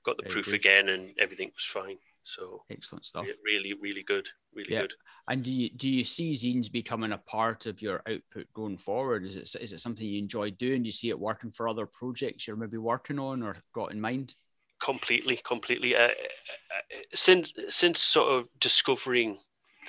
Got 0.04 0.18
the 0.18 0.24
Very 0.24 0.34
proof 0.34 0.46
good. 0.48 0.56
again, 0.56 0.90
and 0.90 1.14
everything 1.20 1.52
was 1.56 1.66
fine. 1.66 1.98
So 2.24 2.64
Excellent 2.70 3.06
stuff. 3.06 3.26
yeah, 3.28 3.34
really, 3.44 3.74
really 3.74 4.04
good, 4.04 4.30
really 4.54 4.74
Yeah. 4.74 4.82
good. 4.82 4.94
And 5.28 5.44
do 5.44 5.52
you 5.52 5.70
do 5.70 5.90
you 5.90 6.04
see 6.04 6.34
zines 6.34 6.72
becoming 6.72 7.14
a 7.14 7.18
part 7.18 7.66
of 7.66 7.82
your 7.82 8.02
output 8.08 8.48
going 8.54 8.78
forward? 8.78 9.26
Is 9.26 9.36
it 9.36 9.56
is 9.60 9.74
it 9.74 9.80
something 9.80 10.06
you 10.06 10.20
enjoy 10.20 10.52
doing? 10.52 10.84
Do 10.84 10.88
you 10.88 10.94
see 10.94 11.10
it 11.10 11.20
working 11.20 11.52
for 11.52 11.68
other 11.68 11.86
projects 11.86 12.48
you're 12.48 12.56
maybe 12.58 12.78
working 12.78 13.18
on 13.18 13.42
or 13.42 13.58
got 13.74 13.92
in 13.92 14.00
mind? 14.00 14.36
Completely, 14.80 15.38
completely. 15.38 15.96
Uh, 15.96 16.10
uh, 16.10 16.98
since 17.14 17.54
since 17.70 18.00
sort 18.00 18.32
of 18.32 18.48
discovering 18.60 19.40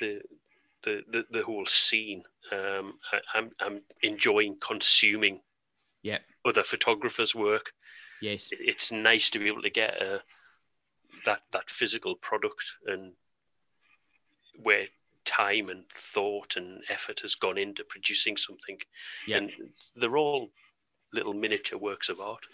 the 0.00 0.20
the 0.84 1.02
the, 1.10 1.24
the 1.30 1.42
whole 1.42 1.66
scene, 1.66 2.22
um, 2.50 2.98
I, 3.12 3.20
I'm 3.34 3.50
I'm 3.60 3.82
enjoying 4.02 4.56
consuming 4.60 5.40
Yeah. 6.02 6.18
other 6.44 6.62
photographers' 6.62 7.34
work. 7.34 7.72
Yes. 8.22 8.50
it, 8.52 8.60
it's 8.62 8.90
nice 8.92 9.28
to 9.30 9.38
be 9.38 9.46
able 9.46 9.62
to 9.62 9.70
get 9.70 10.00
a, 10.00 10.22
that 11.26 11.42
that 11.52 11.68
physical 11.68 12.14
product 12.14 12.64
and 12.86 13.12
where 14.62 14.86
time 15.24 15.68
and 15.68 15.84
thought 15.96 16.56
and 16.56 16.82
effort 16.88 17.20
has 17.20 17.34
gone 17.34 17.58
into 17.58 17.84
producing 17.84 18.36
something 18.36 18.78
Yeah. 19.26 19.38
and 19.38 19.50
they're 19.96 20.16
all 20.16 20.50
little 21.12 21.34
miniature 21.34 21.78
works 21.78 22.08
of 22.08 22.20
art 22.20 22.46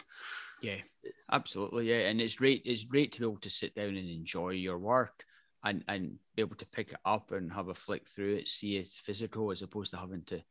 Yeah. 0.60 0.80
Absolutely. 1.30 1.88
Yeah. 1.88 2.08
And 2.08 2.20
it's 2.20 2.34
great. 2.36 2.62
It's 2.64 2.84
great 2.84 3.12
to 3.12 3.20
be 3.20 3.26
able 3.26 3.40
to 3.40 3.50
sit 3.50 3.74
down 3.74 3.96
and 3.96 4.10
enjoy 4.10 4.50
your 4.50 4.78
work 4.78 5.24
and 5.64 5.84
and 5.88 6.18
be 6.36 6.42
able 6.42 6.56
to 6.56 6.66
pick 6.66 6.90
it 6.92 6.98
up 7.04 7.30
and 7.32 7.52
have 7.52 7.68
a 7.68 7.74
flick 7.74 8.08
through 8.08 8.34
it, 8.36 8.48
see 8.48 8.76
it's 8.76 8.96
physical 8.98 9.50
as 9.52 9.62
opposed 9.62 9.90
to 9.92 9.96
having 9.98 10.22
to 10.24 10.42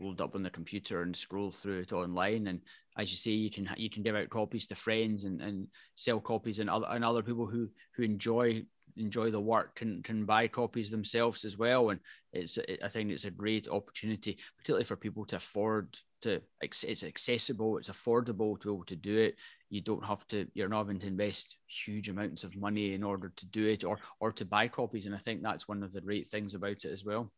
load 0.00 0.20
up 0.20 0.34
on 0.34 0.42
the 0.42 0.50
computer 0.50 1.02
and 1.02 1.16
scroll 1.16 1.50
through 1.50 1.80
it 1.80 1.92
online. 1.92 2.46
And 2.48 2.60
as 2.98 3.10
you 3.10 3.16
say, 3.16 3.30
you 3.30 3.50
can 3.50 3.68
you 3.76 3.90
can 3.90 4.02
give 4.02 4.16
out 4.16 4.30
copies 4.30 4.66
to 4.68 4.74
friends 4.74 5.24
and, 5.24 5.40
and 5.40 5.68
sell 5.94 6.20
copies 6.20 6.58
and 6.58 6.70
other 6.70 6.86
and 6.90 7.04
other 7.04 7.22
people 7.22 7.46
who 7.46 7.68
who 7.94 8.02
enjoy 8.02 8.62
enjoy 8.96 9.30
the 9.30 9.40
work 9.40 9.74
can 9.74 10.02
can 10.02 10.24
buy 10.24 10.48
copies 10.48 10.90
themselves 10.90 11.44
as 11.44 11.58
well. 11.58 11.90
And 11.90 12.00
it's 12.32 12.58
I 12.82 12.88
think 12.88 13.10
it's 13.10 13.24
a 13.24 13.30
great 13.30 13.68
opportunity, 13.68 14.38
particularly 14.58 14.84
for 14.84 14.96
people 14.96 15.24
to 15.26 15.36
afford 15.36 15.96
to. 16.22 16.40
It's 16.60 17.04
accessible, 17.04 17.78
it's 17.78 17.90
affordable 17.90 18.60
to 18.60 18.68
be 18.68 18.74
able 18.74 18.84
to 18.84 18.96
do 18.96 19.18
it. 19.18 19.36
You 19.70 19.80
don't 19.80 20.04
have 20.04 20.26
to. 20.28 20.46
You're 20.54 20.68
not 20.68 20.86
having 20.86 21.00
to 21.00 21.06
invest 21.06 21.56
huge 21.66 22.08
amounts 22.08 22.44
of 22.44 22.56
money 22.56 22.94
in 22.94 23.02
order 23.02 23.32
to 23.34 23.46
do 23.46 23.66
it, 23.66 23.84
or 23.84 23.98
or 24.20 24.32
to 24.32 24.44
buy 24.44 24.68
copies. 24.68 25.06
And 25.06 25.14
I 25.14 25.18
think 25.18 25.42
that's 25.42 25.68
one 25.68 25.82
of 25.82 25.92
the 25.92 26.00
great 26.00 26.28
things 26.28 26.54
about 26.54 26.84
it 26.84 26.92
as 26.92 27.04
well. 27.04 27.30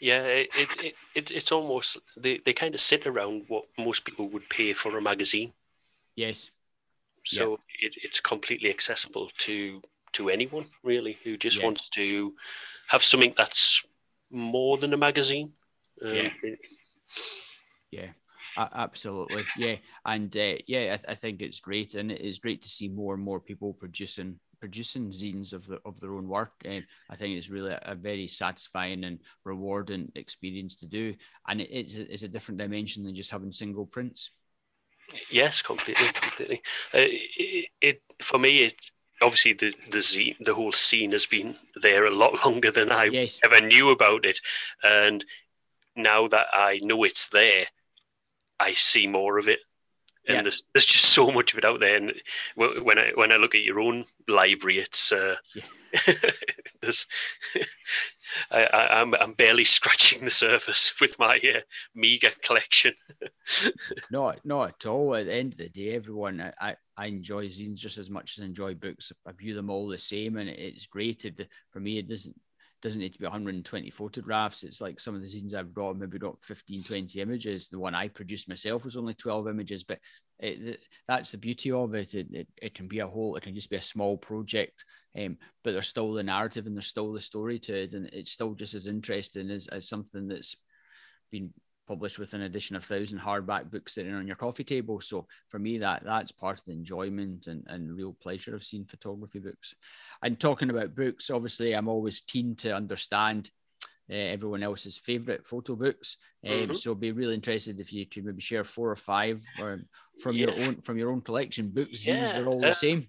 Yeah, 0.00 0.22
it, 0.22 0.48
it, 0.56 0.94
it 1.14 1.30
it's 1.30 1.52
almost 1.52 1.98
they, 2.16 2.38
they 2.44 2.52
kind 2.52 2.74
of 2.74 2.80
sit 2.80 3.06
around 3.06 3.44
what 3.48 3.64
most 3.78 4.04
people 4.04 4.28
would 4.30 4.48
pay 4.48 4.72
for 4.72 4.96
a 4.96 5.02
magazine. 5.02 5.52
Yes. 6.16 6.50
So 7.24 7.58
yeah. 7.80 7.88
it, 7.88 7.96
it's 8.02 8.20
completely 8.20 8.70
accessible 8.70 9.30
to 9.38 9.82
to 10.12 10.30
anyone 10.30 10.64
really 10.82 11.18
who 11.22 11.36
just 11.36 11.58
yeah. 11.58 11.64
wants 11.64 11.88
to 11.90 12.34
have 12.88 13.02
something 13.02 13.34
that's 13.36 13.84
more 14.30 14.78
than 14.78 14.92
a 14.94 14.96
magazine. 14.96 15.52
Um, 16.04 16.14
yeah. 16.14 16.30
yeah. 17.90 18.08
absolutely, 18.56 19.44
yeah, 19.56 19.76
and 20.04 20.34
uh, 20.36 20.54
yeah, 20.66 20.94
I, 20.94 20.96
th- 20.96 21.04
I, 21.08 21.14
think 21.14 21.42
it's 21.42 21.60
great, 21.60 21.94
and 21.94 22.10
it 22.10 22.20
is 22.20 22.38
great 22.38 22.62
to 22.62 22.68
see 22.68 22.88
more 22.88 23.14
and 23.14 23.22
more 23.22 23.40
people 23.40 23.74
producing 23.74 24.38
producing 24.60 25.10
zines 25.10 25.52
of 25.52 25.66
the 25.66 25.80
of 25.84 26.00
their 26.00 26.14
own 26.14 26.28
work. 26.28 26.52
Um, 26.66 26.84
I 27.10 27.16
think 27.16 27.36
it's 27.36 27.50
really 27.50 27.72
a, 27.72 27.80
a, 27.82 27.94
very 27.94 28.28
satisfying 28.28 29.04
and 29.04 29.20
rewarding 29.44 30.12
experience 30.14 30.76
to 30.76 30.86
do, 30.86 31.14
and 31.46 31.60
it, 31.60 31.68
it's, 31.70 31.94
a, 31.96 32.12
it's 32.12 32.22
a 32.22 32.28
different 32.28 32.58
dimension 32.58 33.04
than 33.04 33.14
just 33.14 33.30
having 33.30 33.52
single 33.52 33.86
prints. 33.86 34.30
Yes, 35.30 35.62
completely, 35.62 36.08
completely. 36.12 36.62
Uh, 36.92 37.08
it, 37.08 37.68
it, 37.80 38.02
for 38.20 38.38
me, 38.38 38.64
it 38.64 38.90
obviously 39.22 39.54
the 39.54 39.74
the 39.90 39.98
zine, 39.98 40.36
the 40.40 40.54
whole 40.54 40.72
scene 40.72 41.12
has 41.12 41.26
been 41.26 41.56
there 41.80 42.06
a 42.06 42.14
lot 42.14 42.34
longer 42.44 42.70
than 42.70 42.92
I 42.92 43.04
yes. 43.04 43.38
ever 43.44 43.66
knew 43.66 43.90
about 43.90 44.26
it, 44.26 44.40
and 44.82 45.24
now 45.96 46.28
that 46.28 46.46
I 46.52 46.80
know 46.82 47.04
it's 47.04 47.28
there, 47.28 47.66
I 48.60 48.72
see 48.72 49.06
more 49.06 49.38
of 49.38 49.48
it 49.48 49.60
and 50.28 50.36
yeah. 50.36 50.42
there's 50.42 50.62
there's 50.74 50.86
just 50.86 51.06
so 51.06 51.30
much 51.30 51.52
of 51.52 51.58
it 51.58 51.64
out 51.64 51.80
there. 51.80 51.96
And 51.96 52.12
when 52.54 52.98
I 52.98 53.12
when 53.14 53.32
I 53.32 53.36
look 53.36 53.54
at 53.54 53.64
your 53.64 53.80
own 53.80 54.04
library, 54.28 54.78
it's 54.78 55.10
uh, 55.10 55.36
yeah. 55.54 55.62
there's 56.82 57.06
I, 58.50 58.64
I, 58.64 59.00
am 59.00 59.14
I'm, 59.14 59.22
I'm 59.22 59.32
barely 59.32 59.64
scratching 59.64 60.24
the 60.24 60.30
surface 60.30 60.92
with 61.00 61.18
my 61.18 61.36
uh, 61.36 61.60
meager 61.94 62.30
collection. 62.42 62.92
no, 64.10 64.34
not 64.44 64.68
at 64.68 64.86
all. 64.86 65.14
At 65.14 65.26
the 65.26 65.34
end 65.34 65.54
of 65.54 65.58
the 65.58 65.68
day, 65.70 65.94
everyone 65.94 66.52
I, 66.60 66.76
I 66.96 67.06
enjoy 67.06 67.46
zines 67.46 67.76
just 67.76 67.96
as 67.96 68.10
much 68.10 68.36
as 68.36 68.42
I 68.42 68.46
enjoy 68.46 68.74
books. 68.74 69.12
I 69.26 69.32
view 69.32 69.54
them 69.54 69.70
all 69.70 69.88
the 69.88 69.98
same, 69.98 70.36
and 70.36 70.48
it's 70.48 70.86
great. 70.86 71.24
For 71.70 71.80
me, 71.80 71.98
it 71.98 72.08
doesn't 72.08 72.36
doesn't 72.82 73.00
need 73.00 73.12
to 73.12 73.18
be 73.18 73.24
120 73.24 73.90
photographs. 73.90 74.62
It's 74.62 74.80
like 74.80 75.00
some 75.00 75.14
of 75.14 75.20
the 75.20 75.26
zines 75.26 75.54
I've 75.54 75.74
got, 75.74 75.98
maybe 75.98 76.18
got 76.18 76.42
15, 76.42 76.84
20 76.84 77.20
images. 77.20 77.68
The 77.68 77.78
one 77.78 77.94
I 77.94 78.08
produced 78.08 78.48
myself 78.48 78.84
was 78.84 78.96
only 78.96 79.14
12 79.14 79.48
images, 79.48 79.82
but 79.82 79.98
it, 80.38 80.80
that's 81.08 81.30
the 81.30 81.38
beauty 81.38 81.72
of 81.72 81.94
it. 81.94 82.14
It, 82.14 82.28
it. 82.32 82.48
it, 82.62 82.74
can 82.74 82.86
be 82.86 83.00
a 83.00 83.06
whole, 83.06 83.36
it 83.36 83.42
can 83.42 83.54
just 83.54 83.70
be 83.70 83.76
a 83.76 83.80
small 83.80 84.16
project, 84.16 84.84
um, 85.18 85.36
but 85.64 85.72
there's 85.72 85.88
still 85.88 86.12
the 86.12 86.22
narrative 86.22 86.66
and 86.66 86.76
there's 86.76 86.86
still 86.86 87.12
the 87.12 87.20
story 87.20 87.58
to 87.60 87.74
it. 87.74 87.94
And 87.94 88.06
it's 88.12 88.32
still 88.32 88.54
just 88.54 88.74
as 88.74 88.86
interesting 88.86 89.50
as, 89.50 89.66
as 89.68 89.88
something 89.88 90.28
that's 90.28 90.54
been 91.32 91.52
published 91.88 92.18
with 92.18 92.34
an 92.34 92.42
edition 92.42 92.76
of 92.76 92.84
thousand 92.84 93.18
hardback 93.18 93.70
books 93.70 93.94
sitting 93.94 94.14
on 94.14 94.26
your 94.26 94.36
coffee 94.36 94.64
table. 94.64 95.00
So 95.00 95.26
for 95.48 95.58
me, 95.58 95.78
that 95.78 96.02
that's 96.04 96.30
part 96.30 96.58
of 96.58 96.64
the 96.66 96.72
enjoyment 96.72 97.46
and, 97.46 97.64
and 97.66 97.96
real 97.96 98.12
pleasure 98.12 98.54
of 98.54 98.62
seeing 98.62 98.84
photography 98.84 99.38
books. 99.38 99.74
And 100.22 100.38
talking 100.38 100.70
about 100.70 100.94
books, 100.94 101.30
obviously, 101.30 101.72
I'm 101.72 101.88
always 101.88 102.20
keen 102.20 102.54
to 102.56 102.76
understand 102.76 103.50
uh, 104.10 104.14
everyone 104.14 104.62
else's 104.62 104.98
favorite 104.98 105.46
photo 105.46 105.74
books. 105.74 106.18
Um, 106.46 106.52
mm-hmm. 106.52 106.72
So 106.74 106.94
be 106.94 107.12
really 107.12 107.34
interested 107.34 107.80
if 107.80 107.92
you 107.92 108.06
could 108.06 108.24
maybe 108.24 108.42
share 108.42 108.64
four 108.64 108.90
or 108.90 108.96
five 108.96 109.42
or 109.58 109.80
from 110.20 110.36
yeah. 110.36 110.46
your 110.46 110.60
own 110.62 110.80
from 110.82 110.98
your 110.98 111.10
own 111.10 111.22
collection. 111.22 111.70
Books 111.70 112.06
yeah. 112.06 112.38
are 112.38 112.46
all 112.46 112.60
the 112.60 112.70
uh, 112.70 112.74
same. 112.74 113.08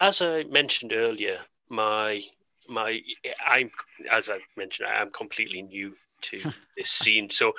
As 0.00 0.22
I 0.22 0.44
mentioned 0.44 0.92
earlier, 0.92 1.38
my 1.68 2.22
my 2.68 3.00
I'm 3.46 3.70
as 4.10 4.28
I 4.28 4.38
mentioned, 4.56 4.88
I 4.88 5.00
am 5.00 5.10
completely 5.10 5.62
new 5.62 5.94
to 6.22 6.40
this 6.76 6.90
scene. 6.90 7.30
So 7.30 7.52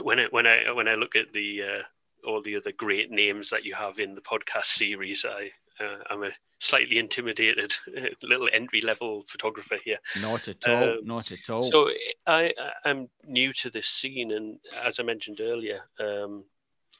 when 0.00 0.20
I 0.20 0.26
when 0.30 0.46
I 0.46 0.70
when 0.72 0.88
I 0.88 0.94
look 0.94 1.16
at 1.16 1.32
the 1.32 1.62
uh, 1.62 2.28
all 2.28 2.42
the 2.42 2.56
other 2.56 2.72
great 2.72 3.10
names 3.10 3.50
that 3.50 3.64
you 3.64 3.74
have 3.74 3.98
in 3.98 4.14
the 4.14 4.20
podcast 4.20 4.66
series, 4.66 5.24
I 5.24 5.50
uh, 5.82 5.98
I'm 6.10 6.22
a 6.22 6.30
slightly 6.60 6.98
intimidated 6.98 7.74
little 8.22 8.48
entry 8.52 8.80
level 8.80 9.24
photographer 9.28 9.76
here. 9.84 9.98
Not 10.20 10.48
at 10.48 10.66
all. 10.68 10.84
Um, 10.84 10.98
not 11.04 11.30
at 11.32 11.50
all. 11.50 11.62
So 11.62 11.90
I 12.26 12.52
I'm 12.84 13.08
new 13.26 13.52
to 13.54 13.70
this 13.70 13.88
scene, 13.88 14.32
and 14.32 14.58
as 14.82 15.00
I 15.00 15.02
mentioned 15.02 15.40
earlier, 15.40 15.80
um, 15.98 16.44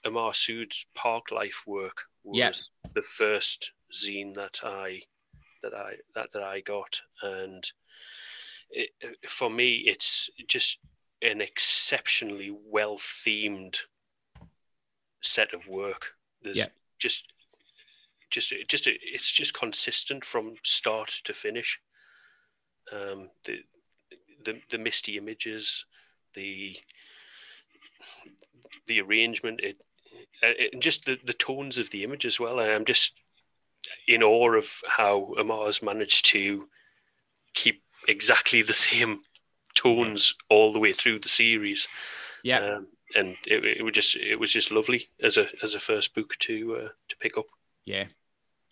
Amar 0.04 0.34
Sood's 0.34 0.86
Park 0.94 1.30
Life 1.30 1.64
work 1.66 2.04
was 2.24 2.38
yes. 2.38 2.70
the 2.94 3.02
first 3.02 3.72
zine 3.92 4.34
that 4.34 4.60
I 4.62 5.02
that 5.64 5.74
I 5.74 5.94
that, 6.14 6.32
that 6.32 6.42
I 6.42 6.60
got, 6.60 7.00
and 7.22 7.64
it, 8.70 8.90
for 9.26 9.50
me, 9.50 9.76
it's 9.86 10.30
just 10.46 10.78
an 11.22 11.40
exceptionally 11.40 12.54
well 12.70 12.96
themed 12.96 13.76
set 15.22 15.54
of 15.54 15.66
work. 15.66 16.12
There's 16.42 16.58
yeah. 16.58 16.66
just, 16.98 17.24
just, 18.30 18.52
just, 18.68 18.86
it's 18.86 19.32
just 19.32 19.54
consistent 19.54 20.24
from 20.24 20.56
start 20.62 21.20
to 21.24 21.32
finish. 21.32 21.80
Um, 22.92 23.30
the, 23.44 23.60
the, 24.44 24.60
the 24.70 24.78
misty 24.78 25.16
images, 25.16 25.86
the, 26.34 26.76
the 28.86 29.00
arrangement, 29.00 29.60
it, 29.62 29.78
it, 30.42 30.74
and 30.74 30.82
just 30.82 31.06
the, 31.06 31.18
the 31.24 31.32
tones 31.32 31.78
of 31.78 31.88
the 31.88 32.04
image 32.04 32.26
as 32.26 32.38
well. 32.38 32.60
I'm 32.60 32.84
just 32.84 33.20
in 34.06 34.22
awe 34.22 34.54
of 34.54 34.70
how 34.86 35.34
Amar's 35.38 35.82
managed 35.82 36.26
to 36.26 36.68
keep 37.54 37.82
exactly 38.08 38.62
the 38.62 38.72
same 38.72 39.20
tones 39.74 40.34
all 40.48 40.72
the 40.72 40.78
way 40.78 40.92
through 40.92 41.18
the 41.18 41.28
series. 41.28 41.88
Yeah. 42.42 42.58
Um, 42.58 42.88
and 43.14 43.36
it, 43.46 43.64
it 43.64 43.82
was 43.82 43.92
just 43.94 44.16
it 44.16 44.36
was 44.36 44.52
just 44.52 44.70
lovely 44.70 45.08
as 45.22 45.36
a 45.36 45.46
as 45.62 45.74
a 45.74 45.80
first 45.80 46.14
book 46.14 46.36
to 46.40 46.76
uh, 46.76 46.88
to 47.08 47.16
pick 47.18 47.38
up. 47.38 47.46
Yeah, 47.84 48.06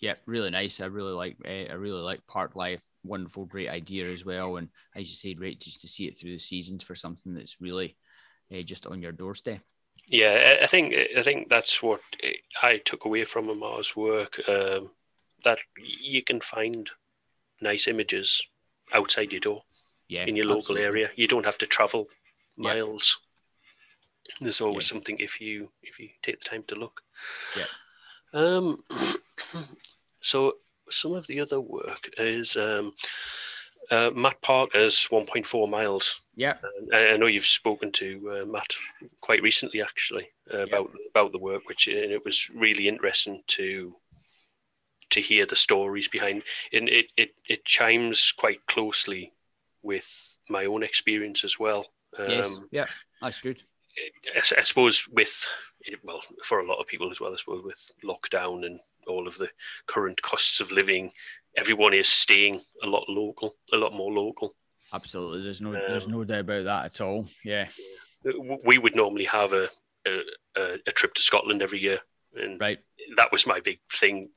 yeah, 0.01 0.15
really 0.27 0.51
nice. 0.51 0.81
I 0.81 0.87
really 0.87 1.13
like 1.13 1.37
uh, 1.47 1.71
I 1.71 1.75
really 1.75 2.01
like 2.01 2.27
Park 2.27 2.57
Life. 2.57 2.81
Wonderful, 3.05 3.47
great 3.47 3.69
idea 3.69 4.11
as 4.11 4.25
well. 4.25 4.57
And 4.57 4.69
as 4.95 5.09
you 5.09 5.15
said, 5.17 5.39
great 5.39 5.61
just 5.61 5.81
to 5.83 5.89
see 5.89 6.07
it 6.07 6.19
through 6.19 6.33
the 6.33 6.39
seasons 6.39 6.83
for 6.83 6.95
something 6.95 7.35
that's 7.35 7.61
really 7.61 7.97
uh, 8.53 8.63
just 8.63 8.87
on 8.87 9.03
your 9.03 9.13
doorstep. 9.13 9.61
Yeah, 10.09 10.57
I 10.63 10.67
think 10.67 10.95
I 11.17 11.23
think 11.23 11.49
that's 11.49 11.83
what 11.83 12.01
I 12.63 12.79
took 12.79 13.05
away 13.05 13.25
from 13.25 13.49
Amar's 13.49 13.95
work. 13.95 14.41
Um, 14.49 14.91
that 15.45 15.59
you 15.77 16.23
can 16.23 16.41
find 16.41 16.91
nice 17.61 17.89
images 17.89 18.43
outside 18.93 19.33
your 19.33 19.41
door. 19.41 19.63
Yeah, 20.09 20.25
in 20.27 20.37
your 20.37 20.47
local 20.47 20.77
area, 20.77 21.11
you 21.17 21.27
don't 21.27 21.47
have 21.47 21.57
to 21.59 21.67
travel 21.67 22.07
miles. 22.57 23.19
Yeah. 24.29 24.35
There's 24.43 24.61
always 24.61 24.87
yeah. 24.87 24.95
something 24.95 25.17
if 25.19 25.41
you 25.41 25.71
if 25.83 25.99
you 25.99 26.11
take 26.23 26.41
the 26.41 26.49
time 26.49 26.65
to 26.69 26.75
look. 26.75 27.01
Yeah. 27.57 27.65
Um. 28.35 28.85
so 30.21 30.57
some 30.91 31.15
of 31.15 31.27
the 31.27 31.41
other 31.41 31.61
work 31.61 32.11
is 32.19 32.57
um, 32.57 32.95
uh, 33.91 34.11
Matt 34.15 34.41
Parker's 34.43 35.09
1.4 35.11 35.69
miles. 35.69 36.21
Yeah, 36.37 36.55
I, 36.93 37.09
I 37.09 37.17
know 37.17 37.27
you've 37.27 37.47
spoken 37.47 37.93
to 37.93 38.43
uh, 38.43 38.47
Matt 38.47 38.75
quite 39.21 39.43
recently, 39.43 39.83
actually, 39.83 40.29
uh, 40.53 40.59
about 40.59 40.91
about 41.11 41.33
the 41.33 41.39
work, 41.39 41.69
which 41.69 41.89
and 41.89 42.13
it 42.13 42.25
was 42.25 42.49
really 42.51 42.89
interesting 42.89 43.43
to 43.49 43.95
to 45.13 45.21
hear 45.21 45.47
the 45.47 45.57
stories 45.57 46.09
behind 46.09 46.43
and 46.73 46.89
it, 46.89 47.07
it 47.17 47.35
it 47.49 47.65
chimes 47.65 48.33
quite 48.37 48.65
closely 48.67 49.33
with 49.83 50.39
my 50.49 50.65
own 50.65 50.83
experience 50.83 51.45
as 51.45 51.59
well. 51.59 51.87
Um, 52.19 52.29
yes 52.29 52.59
yeah. 52.71 52.87
That's 53.21 53.41
good. 53.41 53.63
I, 54.35 54.61
I 54.61 54.63
suppose 54.63 55.09
with 55.09 55.47
well 56.03 56.21
for 56.45 56.61
a 56.61 56.67
lot 56.67 56.81
of 56.81 56.87
people 56.87 57.11
as 57.11 57.21
well 57.21 57.33
I 57.33 57.37
suppose 57.37 57.63
with 57.65 57.91
lockdown 58.05 58.65
and 58.67 58.81
all 59.07 59.27
of 59.27 59.37
the 59.39 59.49
current 59.87 60.21
costs 60.23 60.61
of 60.61 60.73
living 60.73 61.13
everyone 61.57 61.93
is 61.95 62.09
staying 62.09 62.61
a 62.83 62.87
lot 62.87 63.05
local 63.09 63.55
a 63.73 63.77
lot 63.77 63.93
more 63.93 64.13
local. 64.13 64.55
Absolutely. 64.93 65.43
There's 65.43 65.61
no 65.61 65.71
um, 65.71 65.81
there's 65.89 66.09
no 66.09 66.25
doubt 66.25 66.41
about 66.41 66.65
that 66.65 66.85
at 66.87 67.01
all. 67.01 67.27
Yeah. 67.45 67.69
We 68.65 68.79
would 68.79 68.95
normally 68.95 69.25
have 69.25 69.53
a 69.53 69.69
a, 70.07 70.79
a 70.87 70.93
trip 70.93 71.15
to 71.15 71.23
Scotland 71.23 71.63
every 71.63 71.81
year 71.81 72.01
and 72.35 72.61
right. 72.61 72.79
that 73.17 73.33
was 73.33 73.47
my 73.47 73.61
big 73.61 73.79
thing 73.91 74.31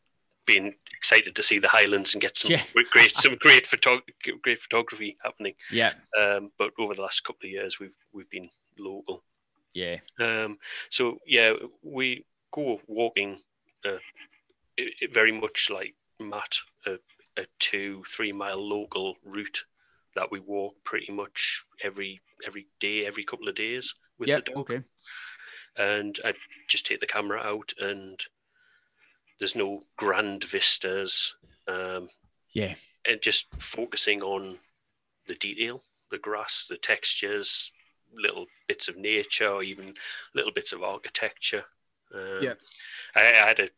being 0.45 0.75
excited 0.95 1.35
to 1.35 1.43
see 1.43 1.59
the 1.59 1.67
Highlands 1.67 2.13
and 2.13 2.21
get 2.21 2.37
some 2.37 2.51
yeah. 2.51 2.63
great 2.91 3.15
some 3.15 3.35
great 3.35 3.67
photo- 3.67 4.01
great 4.41 4.59
photography 4.59 5.17
happening. 5.23 5.53
Yeah. 5.71 5.93
Um, 6.17 6.51
but 6.57 6.71
over 6.79 6.93
the 6.93 7.01
last 7.01 7.23
couple 7.23 7.45
of 7.47 7.51
years, 7.51 7.79
we've 7.79 7.95
we've 8.13 8.29
been 8.29 8.49
local. 8.77 9.23
Yeah. 9.73 9.97
Um, 10.19 10.57
so 10.89 11.19
yeah, 11.25 11.53
we 11.83 12.25
go 12.51 12.79
walking 12.87 13.39
uh, 13.85 13.99
it, 14.77 14.93
it 15.01 15.13
very 15.13 15.31
much 15.31 15.69
like 15.69 15.95
Matt. 16.19 16.57
Uh, 16.85 16.97
a 17.37 17.45
two 17.59 18.01
three 18.07 18.31
mile 18.31 18.65
local 18.65 19.15
route 19.25 19.65
that 20.15 20.31
we 20.31 20.39
walk 20.39 20.75
pretty 20.85 21.11
much 21.11 21.65
every 21.83 22.21
every 22.47 22.67
day, 22.79 23.05
every 23.05 23.23
couple 23.23 23.49
of 23.49 23.55
days 23.55 23.93
with 24.17 24.29
Yep. 24.29 24.45
the 24.45 24.51
dog. 24.51 24.59
Okay. 24.71 24.83
And 25.77 26.17
I 26.23 26.33
just 26.69 26.85
take 26.85 27.01
the 27.01 27.07
camera 27.07 27.41
out, 27.41 27.73
and 27.79 28.17
there's 29.39 29.55
no 29.55 29.83
grand 29.97 30.43
vistas. 30.43 31.35
Um, 31.67 32.09
Yeah. 32.53 32.75
and 33.07 33.21
just 33.21 33.47
focusing 33.59 34.21
on 34.23 34.59
the 35.27 35.35
detail, 35.35 35.83
the 36.11 36.17
grass, 36.17 36.65
the 36.69 36.77
textures, 36.77 37.71
little 38.13 38.45
bits 38.67 38.87
of 38.87 38.97
nature, 38.97 39.47
or 39.47 39.63
even 39.63 39.95
little 40.33 40.51
bits 40.51 40.71
of 40.73 40.83
architecture. 40.83 41.65
Um, 42.13 42.43
Yeah. 42.43 42.53
I, 43.15 43.21
I 43.21 43.47
had 43.47 43.59
a 43.59 43.69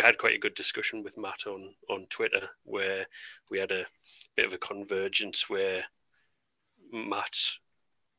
I 0.00 0.02
had 0.06 0.18
quite 0.18 0.34
a 0.34 0.38
good 0.38 0.54
discussion 0.54 1.02
with 1.02 1.18
Matt 1.18 1.46
on 1.46 1.74
on 1.90 2.06
Twitter 2.06 2.48
where 2.64 3.06
we 3.50 3.58
had 3.58 3.72
a 3.72 3.86
bit 4.36 4.46
of 4.46 4.52
a 4.52 4.58
convergence 4.58 5.48
where 5.50 5.84
Matt 6.92 7.36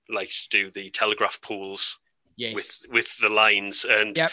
likes 0.09 0.47
to 0.47 0.57
do 0.57 0.71
the 0.71 0.89
telegraph 0.91 1.39
poles 1.41 1.97
Yes. 2.37 2.53
with 2.53 2.81
with 2.89 3.17
the 3.17 3.29
lines, 3.29 3.85
and 3.85 4.17
Yep. 4.17 4.31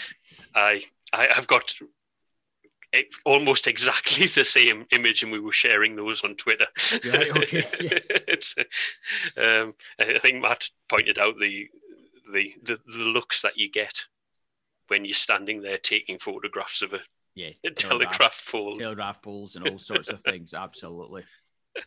I, 0.57 0.85
I 1.13 1.29
I've 1.37 1.47
got 1.47 1.73
almost 3.25 3.67
exactly 3.67 4.27
the 4.27 4.45
same 4.45 4.87
image, 4.93 5.23
and 5.23 5.33
we 5.33 5.41
were 5.41 5.53
sharing 5.53 5.97
those 5.97 6.23
on 6.23 6.37
Twitter. 6.37 6.67
Right, 7.05 7.31
okay, 7.37 7.65
yeah. 9.37 9.43
Um, 9.43 9.75
I 9.99 10.19
think 10.19 10.43
Matt 10.43 10.69
pointed 10.89 11.19
out 11.19 11.35
the, 11.39 11.69
the 12.33 12.55
the 12.63 12.79
the 12.87 13.05
looks 13.05 13.43
that 13.43 13.57
you 13.57 13.71
get 13.71 14.05
when 14.89 15.05
you're 15.05 15.15
standing 15.15 15.63
there 15.63 15.79
taking 15.79 16.19
photographs 16.19 16.83
of 16.83 16.93
a, 16.93 17.01
yeah. 17.35 17.51
a 17.65 17.71
telegraph 17.75 18.47
pole. 18.51 18.77
telegraph 18.77 19.23
poles 19.23 19.57
and 19.57 19.69
all 19.69 19.79
sorts 19.79 20.11
of 20.11 20.21
things. 20.21 20.55
Absolutely. 20.55 21.25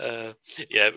Uh, 0.00 0.32
yeah, 0.70 0.88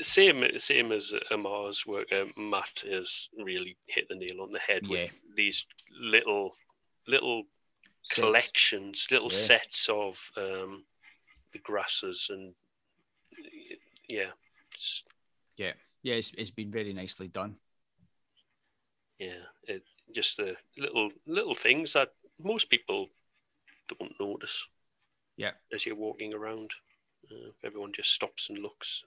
same 0.00 0.42
same 0.56 0.90
as 0.90 1.12
Amar's 1.30 1.84
work. 1.86 2.10
Uh, 2.10 2.24
Matt 2.40 2.82
has 2.90 3.28
really 3.36 3.76
hit 3.84 4.08
the 4.08 4.14
nail 4.14 4.40
on 4.40 4.52
the 4.52 4.58
head 4.58 4.88
with 4.88 5.18
these 5.36 5.66
little 6.00 6.52
little 7.06 7.42
Sets. 8.02 8.20
collections, 8.20 9.06
little 9.10 9.30
Yeah. 9.30 9.38
sets 9.38 9.88
of 9.88 10.30
um, 10.36 10.84
the 11.52 11.58
grasses, 11.60 12.28
and 12.30 12.54
yeah, 14.08 14.30
it's, 14.74 15.04
Yeah, 15.56 15.72
it's, 16.04 16.32
it's 16.36 16.50
been 16.50 16.70
very 16.72 16.92
nicely 16.92 17.28
done. 17.28 17.56
yeah, 19.18 19.44
it, 19.64 19.84
just 20.14 20.36
the 20.36 20.56
little 20.76 21.10
little 21.26 21.54
things 21.54 21.92
that 21.92 22.12
most 22.42 22.68
people 22.68 23.08
don't 23.88 24.18
notice. 24.20 24.66
Yeah. 25.36 25.52
as 25.72 25.86
you're 25.86 25.96
walking 25.96 26.34
around, 26.34 26.70
uh, 27.30 27.50
everyone 27.64 27.92
just 27.92 28.12
stops 28.12 28.48
and 28.50 28.58
looks. 28.58 29.04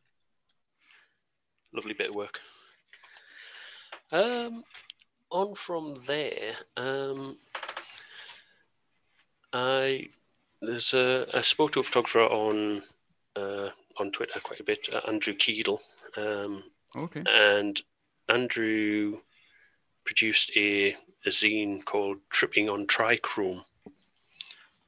Lovely 1.74 1.94
bit 1.94 2.10
of 2.10 2.16
work. 2.16 2.40
Um, 4.12 4.64
on 5.30 5.54
from 5.56 5.98
there, 6.08 6.56
um, 6.78 7.38
I 9.56 10.10
there's 10.62 10.94
a 10.94 11.28
I 11.34 11.42
spoke 11.42 11.72
to 11.74 11.80
a 11.80 11.84
photographer 11.84 12.22
on 12.22 12.84
uh, 13.38 13.70
on 13.98 14.12
Twitter 14.12 14.40
quite 14.42 14.60
a 14.60 14.64
bit, 14.64 14.90
uh, 14.94 15.00
Andrew 15.08 15.34
Keedle, 15.34 15.80
um, 16.18 16.64
Okay. 16.96 17.24
and 17.26 17.82
Andrew 18.28 19.20
produced 20.04 20.52
a, 20.56 20.92
a 21.26 21.30
zine 21.30 21.84
called 21.84 22.18
Tripping 22.30 22.70
on 22.70 22.86
Trichrome, 22.86 23.64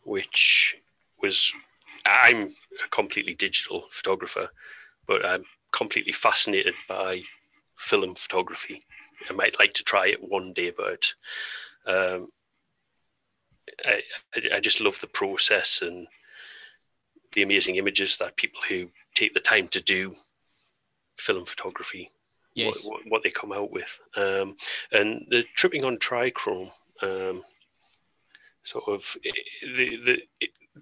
which 0.04 0.76
was 1.22 1.54
I'm 2.06 2.44
a 2.44 2.90
completely 2.92 3.36
digital 3.36 3.86
photographer, 3.90 4.50
but 5.08 5.26
I'm 5.26 5.46
completely 5.72 6.14
fascinated 6.14 6.74
by 6.90 7.22
film 7.78 8.16
photography. 8.16 8.84
I 9.30 9.34
might 9.34 9.60
like 9.60 9.74
to 9.74 9.84
try 9.84 10.06
it 10.08 10.22
one 10.22 10.54
day, 10.54 10.72
but 10.72 11.14
um, 11.86 12.30
I, 13.86 14.02
I- 14.56 14.60
just 14.60 14.82
love 14.82 15.00
the 15.00 15.08
process 15.08 15.82
and 15.82 16.08
the 17.34 17.44
amazing 17.44 17.76
images 17.76 18.18
that 18.18 18.36
people 18.38 18.62
who 18.68 18.90
take 19.14 19.34
the 19.34 19.40
time 19.40 19.68
to 19.70 19.82
do 19.82 20.16
film 21.18 21.46
photography 21.46 22.10
Yes. 22.56 22.84
what, 22.86 22.94
what, 23.04 23.12
what 23.12 23.24
they 23.24 23.30
come 23.30 23.52
out 23.52 23.72
with. 23.72 24.00
Um, 24.16 24.56
and 24.92 25.28
the 25.30 25.44
tripping 25.56 25.86
on 25.86 25.98
trichrome, 25.98 26.72
um, 27.04 27.44
sort 28.64 28.86
of 28.88 29.16
the 29.76 29.98
the 30.04 30.18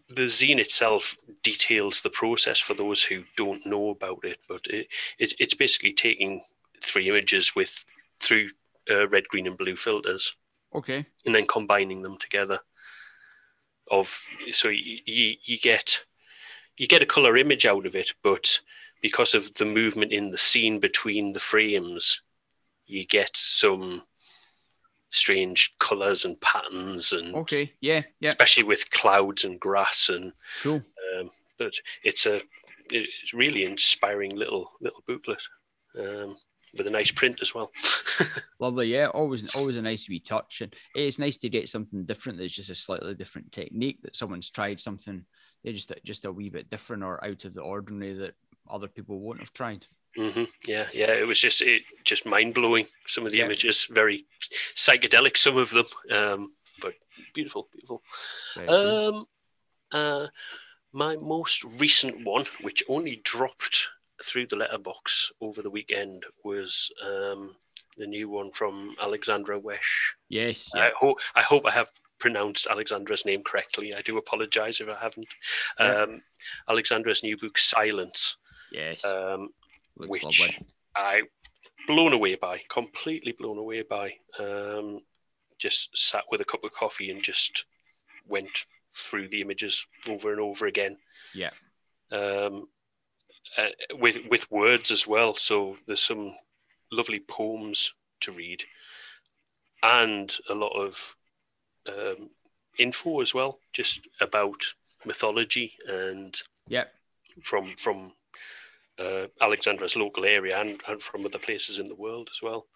the 0.08 0.24
zine 0.24 0.60
itself 0.60 1.18
details 1.44 2.02
the 2.02 2.10
process 2.10 2.60
for 2.60 2.76
those 2.76 3.04
who 3.04 3.24
don't 3.36 3.66
know 3.66 3.90
about 3.90 4.20
it. 4.24 4.38
But 4.48 4.66
it, 4.68 4.88
it 5.20 5.34
it's 5.38 5.54
basically 5.54 5.92
taking 5.92 6.42
three 6.82 7.10
images 7.10 7.56
with 7.56 7.84
through 8.22 8.50
uh, 8.90 9.10
red, 9.10 9.28
green, 9.28 9.48
and 9.48 9.58
blue 9.58 9.76
filters 9.76 10.34
Okay. 10.74 11.06
and 11.26 11.36
then 11.36 11.46
combining 11.46 12.02
them 12.04 12.18
together 12.18 12.60
of 13.92 14.22
so 14.54 14.70
you, 14.70 14.98
you, 15.06 15.36
you 15.44 15.58
get 15.60 16.06
you 16.78 16.88
get 16.88 17.02
a 17.02 17.06
color 17.06 17.38
image 17.38 17.66
out 17.66 17.86
of 17.86 17.96
it 17.96 18.14
but 18.24 18.60
because 19.02 19.36
of 19.36 19.54
the 19.56 19.66
movement 19.66 20.12
in 20.12 20.32
the 20.32 20.38
scene 20.38 20.80
between 20.80 21.34
the 21.34 21.40
frames 21.40 22.22
you 22.88 23.06
get 23.06 23.30
some 23.36 24.02
strange 25.12 25.74
colors 25.80 26.26
and 26.26 26.40
patterns 26.42 27.14
and 27.14 27.36
Okay. 27.36 27.72
Yeah. 27.80 28.02
Yeah. 28.20 28.30
especially 28.30 28.64
with 28.64 28.90
clouds 28.92 29.44
and 29.44 29.60
grass 29.60 30.10
and 30.10 30.34
Cool. 30.62 30.84
um, 31.20 31.30
but 31.58 31.74
it's 32.04 32.26
a 32.26 32.42
it's 32.92 33.34
really 33.34 33.64
inspiring 33.64 34.32
little 34.36 34.72
little 34.82 35.04
booklet 35.08 35.42
um, 35.98 36.36
with 36.76 36.88
a 36.88 36.92
nice 36.92 37.12
print 37.12 37.40
as 37.42 37.54
well 37.54 37.72
Lovely. 38.60 38.88
Yeah. 38.88 39.08
Always, 39.08 39.44
always 39.56 39.76
a 39.76 39.82
nice 39.82 40.08
wee 40.08 40.20
touch, 40.22 40.62
and 40.62 40.74
it's 40.96 41.20
nice 41.20 41.38
to 41.38 41.50
get 41.50 41.68
something 41.68 42.06
different. 42.06 42.40
That's 42.40 42.56
just 42.56 42.70
a 42.70 42.76
slightly 42.76 43.14
different 43.14 43.52
technique 43.52 44.02
that 44.04 44.16
someone's 44.16 44.50
tried 44.50 44.80
something. 44.80 45.26
They're 45.64 45.74
just 45.74 45.92
just 46.06 46.24
a 46.26 46.32
wee 46.32 46.50
bit 46.50 46.70
different 46.70 47.04
or 47.04 47.24
out 47.24 47.44
of 47.44 47.54
the 47.54 47.62
ordinary 47.62 48.14
that 48.14 48.36
other 48.70 48.88
people 48.88 49.20
won't 49.20 49.40
have 49.40 49.52
tried. 49.54 49.86
hmm 50.16 50.46
Yeah, 50.66 50.88
yeah. 50.94 51.12
It 51.12 51.28
was 51.28 51.40
just 51.42 51.62
it 51.62 51.82
just 52.06 52.26
mind 52.26 52.54
blowing. 52.54 52.86
Some 53.08 53.26
of 53.26 53.34
the 53.34 53.40
Yeah. 53.40 53.46
images, 53.46 53.86
very 53.92 54.26
psychedelic. 54.76 55.36
Some 55.38 55.58
of 55.58 55.72
them, 55.72 55.86
um, 56.12 56.56
but 56.82 56.94
beautiful, 57.34 57.68
beautiful. 57.74 58.02
Very. 58.56 58.70
Um, 58.70 59.26
uh, 59.92 60.28
my 60.94 61.18
most 61.18 61.66
recent 61.66 62.24
one, 62.26 62.46
which 62.62 62.84
only 62.88 63.18
dropped 63.24 63.90
through 64.24 64.48
the 64.48 64.56
letterbox 64.56 65.32
over 65.42 65.62
the 65.62 65.70
weekend, 65.70 66.26
was 66.44 66.90
um, 67.06 67.56
the 67.98 68.08
new 68.08 68.30
one 68.30 68.52
from 68.52 68.96
Alexandra 69.02 69.60
Wesh. 69.60 70.16
yes. 70.30 70.70
I 70.74 70.88
Yeah. 70.88 70.92
hope 71.00 71.20
I 71.36 71.42
hope 71.42 71.66
I 71.66 71.72
have 71.72 71.92
pronounced 72.20 72.68
Alexandra's 72.68 73.26
name 73.26 73.44
correctly. 73.44 73.94
I 73.94 74.02
do 74.02 74.18
apologize 74.18 74.80
if 74.80 74.88
I 74.90 74.96
haven't. 74.96 75.28
Yeah. 75.80 76.04
Um, 76.04 76.22
Alexandra's 76.70 77.24
new 77.24 77.36
book, 77.38 77.58
Silence. 77.58 78.38
yes. 78.72 79.04
Um, 79.04 79.50
which 79.98 80.24
lovely. 80.24 80.58
I 80.96 81.24
blown 81.88 82.14
away 82.14 82.36
by, 82.36 82.62
completely 82.70 83.34
blown 83.34 83.58
away 83.58 83.82
by. 83.84 84.14
Um, 84.40 85.02
just 85.60 85.90
sat 85.96 86.24
with 86.32 86.42
a 86.42 86.46
cup 86.46 86.64
of 86.64 86.72
coffee 86.72 87.12
and 87.12 87.22
just 87.24 87.66
went 88.28 88.66
through 88.98 89.28
the 89.30 89.42
images 89.42 89.86
over 90.10 90.32
and 90.32 90.40
over 90.42 90.66
again. 90.68 90.98
Yeah. 91.34 91.52
Um, 92.12 92.68
uh, 93.58 93.96
with 93.96 94.18
with 94.30 94.50
words 94.52 94.92
as 94.92 95.08
well. 95.08 95.36
So 95.36 95.78
there's 95.88 96.04
some 96.04 96.34
lovely 96.92 97.20
poems 97.20 97.94
to 98.22 98.32
read, 98.32 98.64
and 99.84 100.34
a 100.50 100.54
lot 100.56 100.74
of 100.76 101.16
um, 101.88 102.30
info 102.78 103.22
as 103.22 103.34
well, 103.34 103.60
just 103.74 104.02
about 104.22 104.64
mythology 105.06 105.74
and 105.88 106.36
Yeah. 106.68 106.86
from 107.44 107.76
from 107.78 108.14
uh, 109.00 109.28
Alexandra's 109.42 109.96
local 109.96 110.26
area 110.26 110.60
and, 110.60 110.82
and 110.88 111.02
from 111.02 111.26
other 111.26 111.40
places 111.40 111.80
in 111.80 111.88
the 111.88 111.96
world 111.96 112.30
as 112.34 112.42
well. 112.42 112.68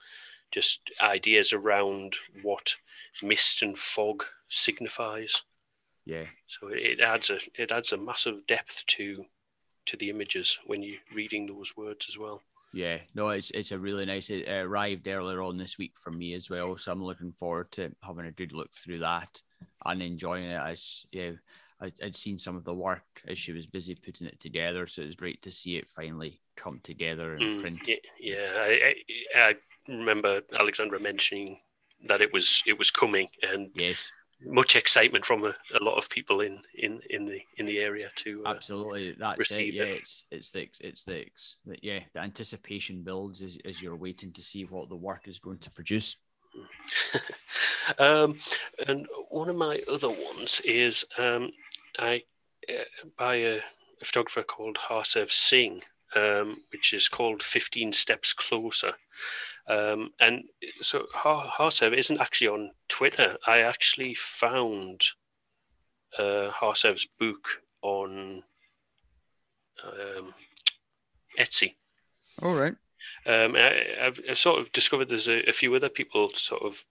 Just 0.52 0.80
ideas 1.02 1.54
around 1.54 2.16
what 2.42 2.76
mist 3.24 3.62
and 3.62 3.78
fog 3.78 4.26
signifies. 4.48 5.44
Yeah. 6.06 6.26
So 6.48 6.68
it 6.70 7.00
adds 7.00 7.30
a 7.30 7.40
it 7.56 7.72
adds 7.72 7.92
a 7.94 7.98
massive 7.98 8.46
depth 8.48 8.84
to 8.88 9.26
to 9.88 9.98
the 9.98 10.10
images 10.10 10.60
when 10.66 10.82
you're 10.84 11.02
reading 11.14 11.46
those 11.48 11.76
words 11.78 12.08
as 12.10 12.18
well. 12.18 12.42
Yeah, 12.72 13.00
no, 13.16 13.30
it's 13.30 13.50
it's 13.52 13.72
a 13.72 13.80
really 13.80 14.06
nice. 14.06 14.30
It 14.30 14.48
arrived 14.48 15.08
earlier 15.08 15.42
on 15.42 15.58
this 15.58 15.78
week 15.80 15.94
for 15.98 16.12
me 16.12 16.36
as 16.36 16.50
well, 16.52 16.78
so 16.78 16.92
I'm 16.92 17.04
looking 17.04 17.32
forward 17.32 17.72
to 17.74 17.92
having 18.04 18.28
a 18.28 18.32
good 18.32 18.54
look 18.54 18.72
through 18.74 19.00
that 19.00 19.42
and 19.86 20.02
enjoying 20.04 20.46
it. 20.46 20.62
As 20.62 21.06
yeah, 21.12 21.32
I, 21.82 21.92
I'd 22.04 22.16
seen 22.16 22.38
some 22.38 22.56
of 22.56 22.66
the 22.66 22.76
work 22.76 23.06
as 23.28 23.40
she 23.40 23.54
was 23.54 23.66
busy 23.66 23.96
putting 23.96 24.28
it 24.28 24.40
together, 24.40 24.86
so 24.86 25.02
it 25.02 25.08
was 25.08 25.16
great 25.16 25.42
to 25.44 25.52
see 25.52 25.78
it 25.78 25.90
finally 25.90 26.42
come 26.56 26.80
together 26.84 27.34
and 27.36 27.56
Mm, 27.56 27.56
print. 27.56 27.88
yeah, 27.88 27.96
yeah. 28.20 28.52
I, 28.58 28.94
I, 29.36 29.40
I 29.50 29.56
remember 29.88 30.42
Alexandra 30.58 31.00
mentioning 31.00 31.60
that 32.08 32.22
it 32.22 32.32
was 32.34 32.64
it 32.66 32.78
was 32.78 32.92
coming 32.92 33.30
and 33.42 33.72
Yes, 33.74 34.12
much 34.46 34.76
excitement 34.76 35.26
from 35.26 35.44
a, 35.44 35.54
a 35.80 35.84
lot 35.84 35.98
of 35.98 36.10
people 36.10 36.42
in 36.42 36.60
in 36.76 37.02
in 37.10 37.26
the 37.26 37.42
in 37.58 37.66
the 37.66 37.80
area 37.80 38.10
to 38.16 38.44
uh, 38.46 38.52
absolutely 38.52 39.16
that's 39.20 39.52
it. 39.52 39.74
Yeah, 39.74 39.84
it. 39.84 39.98
it's 40.02 40.24
it's 40.32 40.52
the 40.52 40.70
it's 40.82 41.04
the 41.04 41.18
yeah 41.82 42.00
the 42.14 42.20
anticipation 42.20 43.04
builds 43.04 43.42
as, 43.42 43.58
as 43.66 43.82
you're 43.82 43.96
waiting 43.96 44.32
to 44.34 44.42
see 44.42 44.66
what 44.66 44.90
the 44.90 44.96
work 44.96 45.28
is 45.28 45.40
going 45.40 45.60
to 45.60 45.72
produce. 45.72 46.16
um, 48.00 48.38
and 48.88 49.08
one 49.30 49.50
of 49.50 49.56
my 49.56 49.82
other 49.92 50.10
ones 50.10 50.62
is 50.66 51.06
um, 51.18 51.52
I 51.98 52.24
uh, 52.70 52.84
by 53.18 53.36
a, 53.36 53.60
photographer 54.04 54.44
called 54.44 54.78
Harsev 54.78 55.30
Singh, 55.30 55.82
um, 56.16 56.62
which 56.72 56.94
is 56.94 57.10
called 57.10 57.44
15 57.44 57.92
Steps 57.92 58.34
Closer. 58.34 58.94
Um, 59.70 60.10
and 60.20 60.46
so 60.82 61.06
Harsev 61.16 61.96
isn't 61.96 62.20
actually 62.20 62.48
on 62.48 62.72
Twitter. 62.88 63.38
I 63.46 63.60
actually 63.60 64.16
found 64.16 65.04
uh, 66.18 66.50
Harsev's 66.52 67.08
book 67.20 67.62
on 67.84 68.44
um, 69.84 70.34
Etsy. 71.40 71.76
All 72.42 72.56
right. 72.56 72.76
Um, 73.26 73.56
I, 73.56 73.86
have 74.02 74.20
sort 74.34 74.60
of 74.60 74.72
discovered 74.72 75.10
there's 75.10 75.28
a, 75.28 75.48
a, 75.48 75.54
few 75.54 75.76
other 75.76 75.90
people 75.90 76.30
sort 76.30 76.64
of 76.64 76.86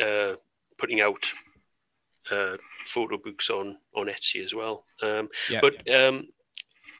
uh, 0.00 0.36
putting 0.78 1.00
out 1.00 1.30
uh, 2.30 2.56
photo 2.86 3.16
books 3.16 3.50
on 3.50 3.78
on 3.94 4.06
Etsy 4.06 4.44
as 4.44 4.54
well. 4.54 4.84
Um, 5.02 5.28
yeah. 5.50 5.60
But 5.60 5.92
um, 5.92 6.28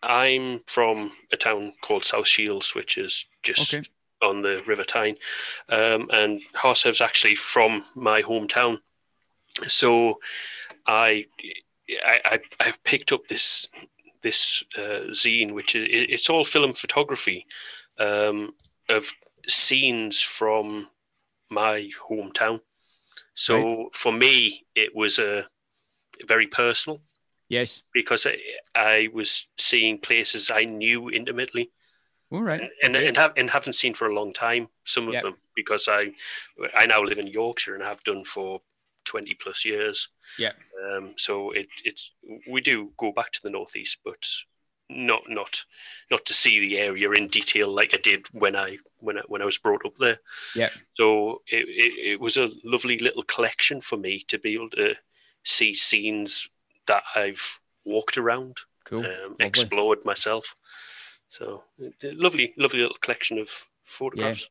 I'm 0.02 0.60
from 0.66 1.12
a 1.32 1.36
town 1.36 1.72
called 1.82 2.04
South 2.04 2.26
Shields, 2.26 2.74
which 2.74 2.98
is 2.98 3.26
just 3.42 3.74
okay. 3.74 3.84
On 4.24 4.42
the 4.42 4.62
River 4.66 4.84
Tyne, 4.84 5.16
um, 5.68 6.08
and 6.12 6.40
Harsev's 6.54 7.00
actually 7.00 7.34
from 7.34 7.82
my 7.94 8.22
hometown. 8.22 8.78
So 9.66 10.18
I, 10.86 11.26
I, 12.04 12.40
I 12.60 12.72
picked 12.84 13.12
up 13.12 13.28
this 13.28 13.68
this 14.22 14.64
uh, 14.76 15.10
zine, 15.10 15.52
which 15.52 15.76
is 15.76 15.86
it's 15.90 16.30
all 16.30 16.44
film 16.44 16.72
photography 16.72 17.46
um, 17.98 18.54
of 18.88 19.12
scenes 19.46 20.20
from 20.20 20.88
my 21.50 21.88
hometown. 22.08 22.60
So 23.34 23.56
right. 23.56 23.86
for 23.94 24.12
me, 24.12 24.64
it 24.74 24.94
was 24.94 25.18
a 25.18 25.46
very 26.26 26.46
personal. 26.46 27.00
Yes, 27.48 27.82
because 27.92 28.26
I, 28.26 28.34
I 28.74 29.08
was 29.12 29.46
seeing 29.58 29.98
places 29.98 30.50
I 30.52 30.64
knew 30.64 31.10
intimately. 31.10 31.70
All 32.34 32.42
right, 32.42 32.68
and 32.82 32.96
and, 32.96 33.16
have, 33.16 33.32
and 33.36 33.48
haven't 33.48 33.74
seen 33.74 33.94
for 33.94 34.08
a 34.08 34.14
long 34.14 34.32
time. 34.32 34.68
Some 34.82 35.06
of 35.06 35.14
yep. 35.14 35.22
them 35.22 35.36
because 35.54 35.86
I 35.88 36.12
I 36.74 36.86
now 36.86 37.02
live 37.02 37.18
in 37.18 37.28
Yorkshire 37.28 37.74
and 37.74 37.84
have 37.84 38.02
done 38.02 38.24
for 38.24 38.60
twenty 39.04 39.34
plus 39.34 39.64
years. 39.64 40.08
Yeah. 40.36 40.52
Um. 40.84 41.12
So 41.16 41.52
it 41.52 41.68
it's 41.84 42.10
we 42.50 42.60
do 42.60 42.90
go 42.96 43.12
back 43.12 43.30
to 43.32 43.40
the 43.42 43.50
northeast, 43.50 43.98
but 44.04 44.26
not 44.90 45.22
not 45.28 45.64
not 46.10 46.24
to 46.26 46.34
see 46.34 46.58
the 46.58 46.78
area 46.78 47.10
in 47.12 47.28
detail 47.28 47.72
like 47.72 47.94
I 47.94 47.98
did 47.98 48.26
when 48.32 48.56
I 48.56 48.78
when 48.98 49.18
I, 49.18 49.22
when 49.28 49.40
I 49.40 49.44
was 49.44 49.58
brought 49.58 49.86
up 49.86 49.96
there. 49.98 50.18
Yeah. 50.56 50.70
So 50.94 51.42
it, 51.46 51.66
it, 51.68 52.12
it 52.12 52.20
was 52.20 52.36
a 52.36 52.50
lovely 52.64 52.98
little 52.98 53.22
collection 53.22 53.80
for 53.80 53.96
me 53.96 54.24
to 54.28 54.38
be 54.38 54.54
able 54.54 54.70
to 54.70 54.94
see 55.44 55.72
scenes 55.72 56.48
that 56.86 57.04
I've 57.14 57.60
walked 57.84 58.18
around, 58.18 58.56
cool. 58.84 59.06
um, 59.06 59.36
explored 59.40 60.04
myself. 60.04 60.54
So 61.28 61.64
lovely, 62.02 62.54
lovely 62.56 62.80
little 62.80 62.96
collection 63.00 63.38
of 63.38 63.50
photographs. 63.84 64.42
Yeah. 64.42 64.46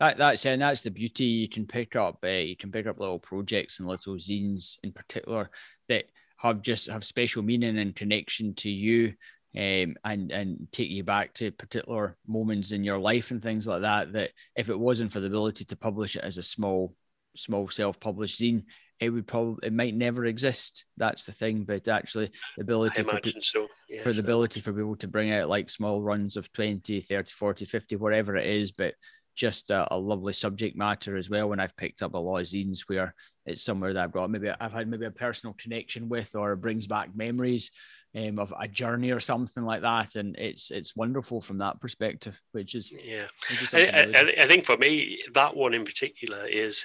That 0.00 0.18
that's 0.18 0.44
and 0.44 0.60
that's 0.60 0.80
the 0.80 0.90
beauty. 0.90 1.24
You 1.24 1.48
can 1.48 1.66
pick 1.66 1.96
up 1.96 2.18
uh, 2.24 2.28
you 2.28 2.56
can 2.56 2.72
pick 2.72 2.86
up 2.86 2.98
little 2.98 3.18
projects 3.18 3.78
and 3.78 3.88
little 3.88 4.16
zines 4.16 4.76
in 4.82 4.92
particular 4.92 5.50
that 5.88 6.04
have 6.38 6.62
just 6.62 6.90
have 6.90 7.04
special 7.04 7.42
meaning 7.42 7.78
and 7.78 7.94
connection 7.94 8.54
to 8.56 8.70
you 8.70 9.14
um, 9.56 9.96
and 10.04 10.30
and 10.30 10.68
take 10.72 10.90
you 10.90 11.04
back 11.04 11.32
to 11.34 11.50
particular 11.52 12.16
moments 12.26 12.72
in 12.72 12.84
your 12.84 12.98
life 12.98 13.30
and 13.30 13.42
things 13.42 13.66
like 13.66 13.82
that. 13.82 14.12
That 14.12 14.30
if 14.56 14.68
it 14.68 14.78
wasn't 14.78 15.12
for 15.12 15.20
the 15.20 15.26
ability 15.26 15.64
to 15.66 15.76
publish 15.76 16.16
it 16.16 16.24
as 16.24 16.38
a 16.38 16.42
small 16.42 16.94
small 17.36 17.68
self-published 17.68 18.40
zine, 18.40 18.64
it 19.00 19.10
would 19.10 19.26
probably 19.26 19.66
it 19.66 19.72
might 19.72 19.94
never 19.94 20.24
exist. 20.24 20.84
That's 20.96 21.24
the 21.24 21.32
thing. 21.32 21.64
But 21.64 21.88
actually, 21.88 22.30
the 22.56 22.62
ability 22.62 23.02
for, 23.02 23.20
so. 23.42 23.68
yeah, 23.88 24.02
for 24.02 24.12
the 24.12 24.20
ability 24.20 24.60
for 24.60 24.72
people 24.72 24.96
to 24.96 25.08
bring 25.08 25.32
out 25.32 25.48
like 25.48 25.70
small 25.70 26.02
runs 26.02 26.36
of 26.36 26.52
20, 26.52 27.00
30, 27.00 27.32
40, 27.32 27.64
50, 27.64 27.96
whatever 27.96 28.36
it 28.36 28.46
is, 28.46 28.72
but 28.72 28.94
just 29.36 29.70
a, 29.70 29.94
a, 29.94 29.96
lovely 29.96 30.32
subject 30.32 30.76
matter 30.76 31.16
as 31.16 31.30
well. 31.30 31.48
When 31.48 31.60
I've 31.60 31.76
picked 31.76 32.02
up 32.02 32.14
a 32.14 32.18
lot 32.18 32.38
of 32.38 32.46
zines 32.46 32.80
where 32.88 33.14
it's 33.46 33.62
somewhere 33.62 33.94
that 33.94 34.02
I've 34.02 34.12
got 34.12 34.30
maybe 34.30 34.50
I've 34.50 34.72
had 34.72 34.88
maybe 34.88 35.06
a 35.06 35.12
personal 35.12 35.54
connection 35.54 36.08
with 36.08 36.34
or 36.34 36.56
brings 36.56 36.88
back 36.88 37.10
memories 37.14 37.70
um, 38.16 38.38
of 38.38 38.52
a 38.58 38.66
journey 38.66 39.12
or 39.12 39.20
something 39.20 39.64
like 39.64 39.82
that, 39.82 40.16
and 40.16 40.36
it's 40.36 40.70
it's 40.70 40.96
wonderful 40.96 41.40
from 41.40 41.58
that 41.58 41.80
perspective. 41.80 42.40
Which 42.52 42.74
is 42.74 42.92
yeah, 42.92 43.26
I, 43.72 44.12
I, 44.16 44.42
I, 44.42 44.46
think 44.46 44.64
for 44.64 44.76
me 44.76 45.20
that 45.34 45.56
one 45.56 45.74
in 45.74 45.84
particular 45.84 46.46
is. 46.46 46.84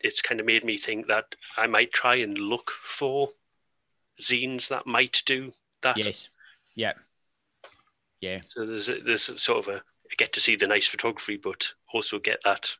It's 0.00 0.20
kind 0.20 0.40
of 0.40 0.46
made 0.46 0.64
me 0.64 0.76
think 0.76 1.06
that 1.08 1.34
I 1.56 1.66
might 1.66 1.92
try 1.92 2.16
and 2.16 2.36
look 2.38 2.70
for 2.70 3.30
zines 4.20 4.68
that 4.68 4.86
might 4.86 5.22
do 5.26 5.52
that. 5.82 5.96
Yes. 5.96 6.28
Yeah. 6.74 6.92
Yeah. 8.20 8.40
So 8.48 8.66
there's 8.66 8.88
a, 8.88 9.00
there's 9.00 9.28
a 9.28 9.38
sort 9.38 9.66
of 9.66 9.74
a 9.74 9.76
I 9.78 10.14
get 10.16 10.32
to 10.34 10.40
see 10.40 10.56
the 10.56 10.66
nice 10.66 10.86
photography, 10.86 11.36
but 11.36 11.72
also 11.92 12.18
get 12.18 12.40
that 12.44 12.76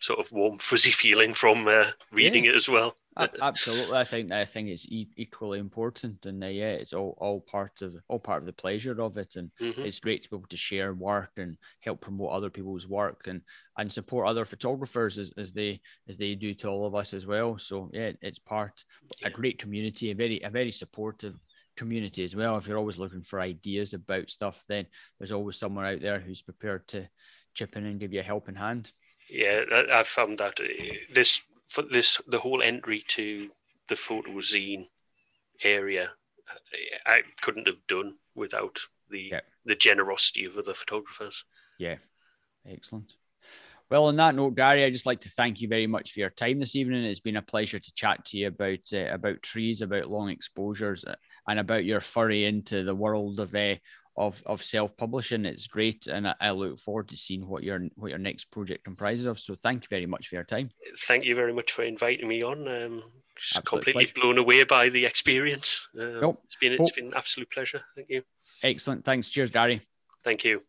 sort 0.00 0.18
of 0.18 0.32
warm, 0.32 0.58
fuzzy 0.58 0.90
feeling 0.90 1.32
from 1.32 1.68
uh, 1.68 1.90
reading 2.10 2.44
yeah. 2.44 2.52
it 2.52 2.56
as 2.56 2.68
well. 2.68 2.96
Absolutely, 3.16 3.96
I 3.96 4.04
think 4.04 4.30
I 4.30 4.44
think 4.44 4.68
it's 4.68 4.86
e- 4.88 5.08
equally 5.16 5.58
important, 5.58 6.26
and 6.26 6.44
uh, 6.44 6.48
yeah, 6.48 6.72
it's 6.72 6.92
all, 6.92 7.16
all 7.18 7.40
part 7.40 7.80
of 7.80 7.96
all 8.08 8.18
part 8.18 8.42
of 8.42 8.46
the 8.46 8.52
pleasure 8.52 9.00
of 9.00 9.16
it, 9.16 9.36
and 9.36 9.50
mm-hmm. 9.60 9.82
it's 9.82 10.00
great 10.00 10.22
to 10.24 10.30
be 10.30 10.36
able 10.36 10.48
to 10.48 10.56
share 10.56 10.92
work 10.92 11.30
and 11.38 11.56
help 11.80 12.02
promote 12.02 12.32
other 12.32 12.50
people's 12.50 12.86
work 12.86 13.22
and 13.26 13.40
and 13.78 13.90
support 13.90 14.28
other 14.28 14.44
photographers 14.44 15.18
as, 15.18 15.32
as 15.38 15.52
they 15.52 15.80
as 16.08 16.18
they 16.18 16.34
do 16.34 16.52
to 16.54 16.68
all 16.68 16.86
of 16.86 16.94
us 16.94 17.14
as 17.14 17.26
well. 17.26 17.56
So 17.56 17.90
yeah, 17.92 18.12
it's 18.20 18.38
part 18.38 18.84
yeah. 19.20 19.28
a 19.28 19.30
great 19.30 19.58
community, 19.58 20.10
a 20.10 20.14
very 20.14 20.40
a 20.42 20.50
very 20.50 20.72
supportive 20.72 21.36
community 21.76 22.22
as 22.24 22.36
well. 22.36 22.56
If 22.56 22.66
you're 22.66 22.78
always 22.78 22.98
looking 22.98 23.22
for 23.22 23.40
ideas 23.40 23.94
about 23.94 24.30
stuff, 24.30 24.62
then 24.68 24.86
there's 25.18 25.32
always 25.32 25.56
someone 25.56 25.86
out 25.86 26.00
there 26.02 26.20
who's 26.20 26.42
prepared 26.42 26.86
to 26.88 27.08
chip 27.54 27.76
in 27.76 27.86
and 27.86 28.00
give 28.00 28.12
you 28.12 28.20
a 28.20 28.24
helping 28.24 28.56
hand. 28.56 28.90
Yeah, 29.30 29.62
I've 29.92 30.06
found 30.06 30.38
that 30.38 30.60
uh, 30.60 30.64
this 31.12 31.40
for 31.66 31.82
this 31.82 32.20
the 32.26 32.40
whole 32.40 32.62
entry 32.62 33.04
to 33.08 33.50
the 33.88 33.96
photo 33.96 34.32
zine 34.38 34.86
area, 35.62 36.10
I 37.04 37.20
couldn't 37.40 37.66
have 37.66 37.86
done 37.88 38.14
without 38.34 38.78
the 39.10 39.28
yeah. 39.32 39.40
the 39.64 39.76
generosity 39.76 40.44
of 40.46 40.56
other 40.56 40.74
photographers. 40.74 41.44
Yeah, 41.78 41.96
excellent. 42.68 43.12
Well, 43.88 44.06
on 44.06 44.16
that 44.16 44.34
note, 44.34 44.56
Gary, 44.56 44.84
I'd 44.84 44.92
just 44.92 45.06
like 45.06 45.20
to 45.20 45.30
thank 45.30 45.60
you 45.60 45.68
very 45.68 45.86
much 45.86 46.10
for 46.10 46.18
your 46.18 46.30
time 46.30 46.58
this 46.58 46.74
evening. 46.74 47.04
It's 47.04 47.20
been 47.20 47.36
a 47.36 47.42
pleasure 47.42 47.78
to 47.78 47.94
chat 47.94 48.24
to 48.26 48.36
you 48.36 48.48
about 48.48 48.80
uh, 48.92 49.12
about 49.12 49.42
trees, 49.42 49.80
about 49.80 50.10
long 50.10 50.28
exposures, 50.28 51.04
uh, 51.04 51.14
and 51.46 51.60
about 51.60 51.84
your 51.84 52.00
furry 52.00 52.46
into 52.46 52.82
the 52.82 52.94
world 52.94 53.38
of 53.38 53.54
uh, 53.54 53.76
of 54.16 54.42
of 54.46 54.62
self 54.62 54.96
publishing. 54.96 55.44
It's 55.44 55.66
great, 55.66 56.06
and 56.06 56.28
I, 56.28 56.34
I, 56.40 56.50
look 56.50 56.78
forward 56.78 57.08
to 57.08 57.16
seeing 57.16 57.46
what 57.46 57.62
your 57.62 57.80
what 57.96 58.10
your 58.10 58.18
next 58.18 58.50
project 58.50 58.84
comprises 58.84 59.26
of. 59.26 59.38
So, 59.38 59.54
thank 59.54 59.84
you 59.84 59.88
very 59.90 60.06
much 60.06 60.28
for 60.28 60.36
your 60.36 60.44
time. 60.44 60.70
Thank 60.98 61.24
you 61.24 61.34
very 61.34 61.52
much 61.52 61.72
for 61.72 61.82
inviting 61.82 62.28
me 62.28 62.42
on. 62.42 62.68
Um, 62.68 63.02
just 63.36 63.64
completely 63.64 64.04
pleasure. 64.04 64.20
blown 64.20 64.38
away 64.38 64.64
by 64.64 64.88
the 64.88 65.04
experience. 65.04 65.88
Um, 65.98 66.20
nope. 66.20 66.42
It's 66.44 66.56
been 66.56 66.72
it's 66.72 66.92
been 66.92 67.06
an 67.06 67.14
absolute 67.14 67.50
pleasure. 67.50 67.82
Thank 67.94 68.08
you. 68.10 68.22
Excellent. 68.62 69.04
Thanks. 69.04 69.28
Cheers, 69.28 69.50
Gary. 69.50 69.82
Thank 70.24 70.44
you. 70.44 70.62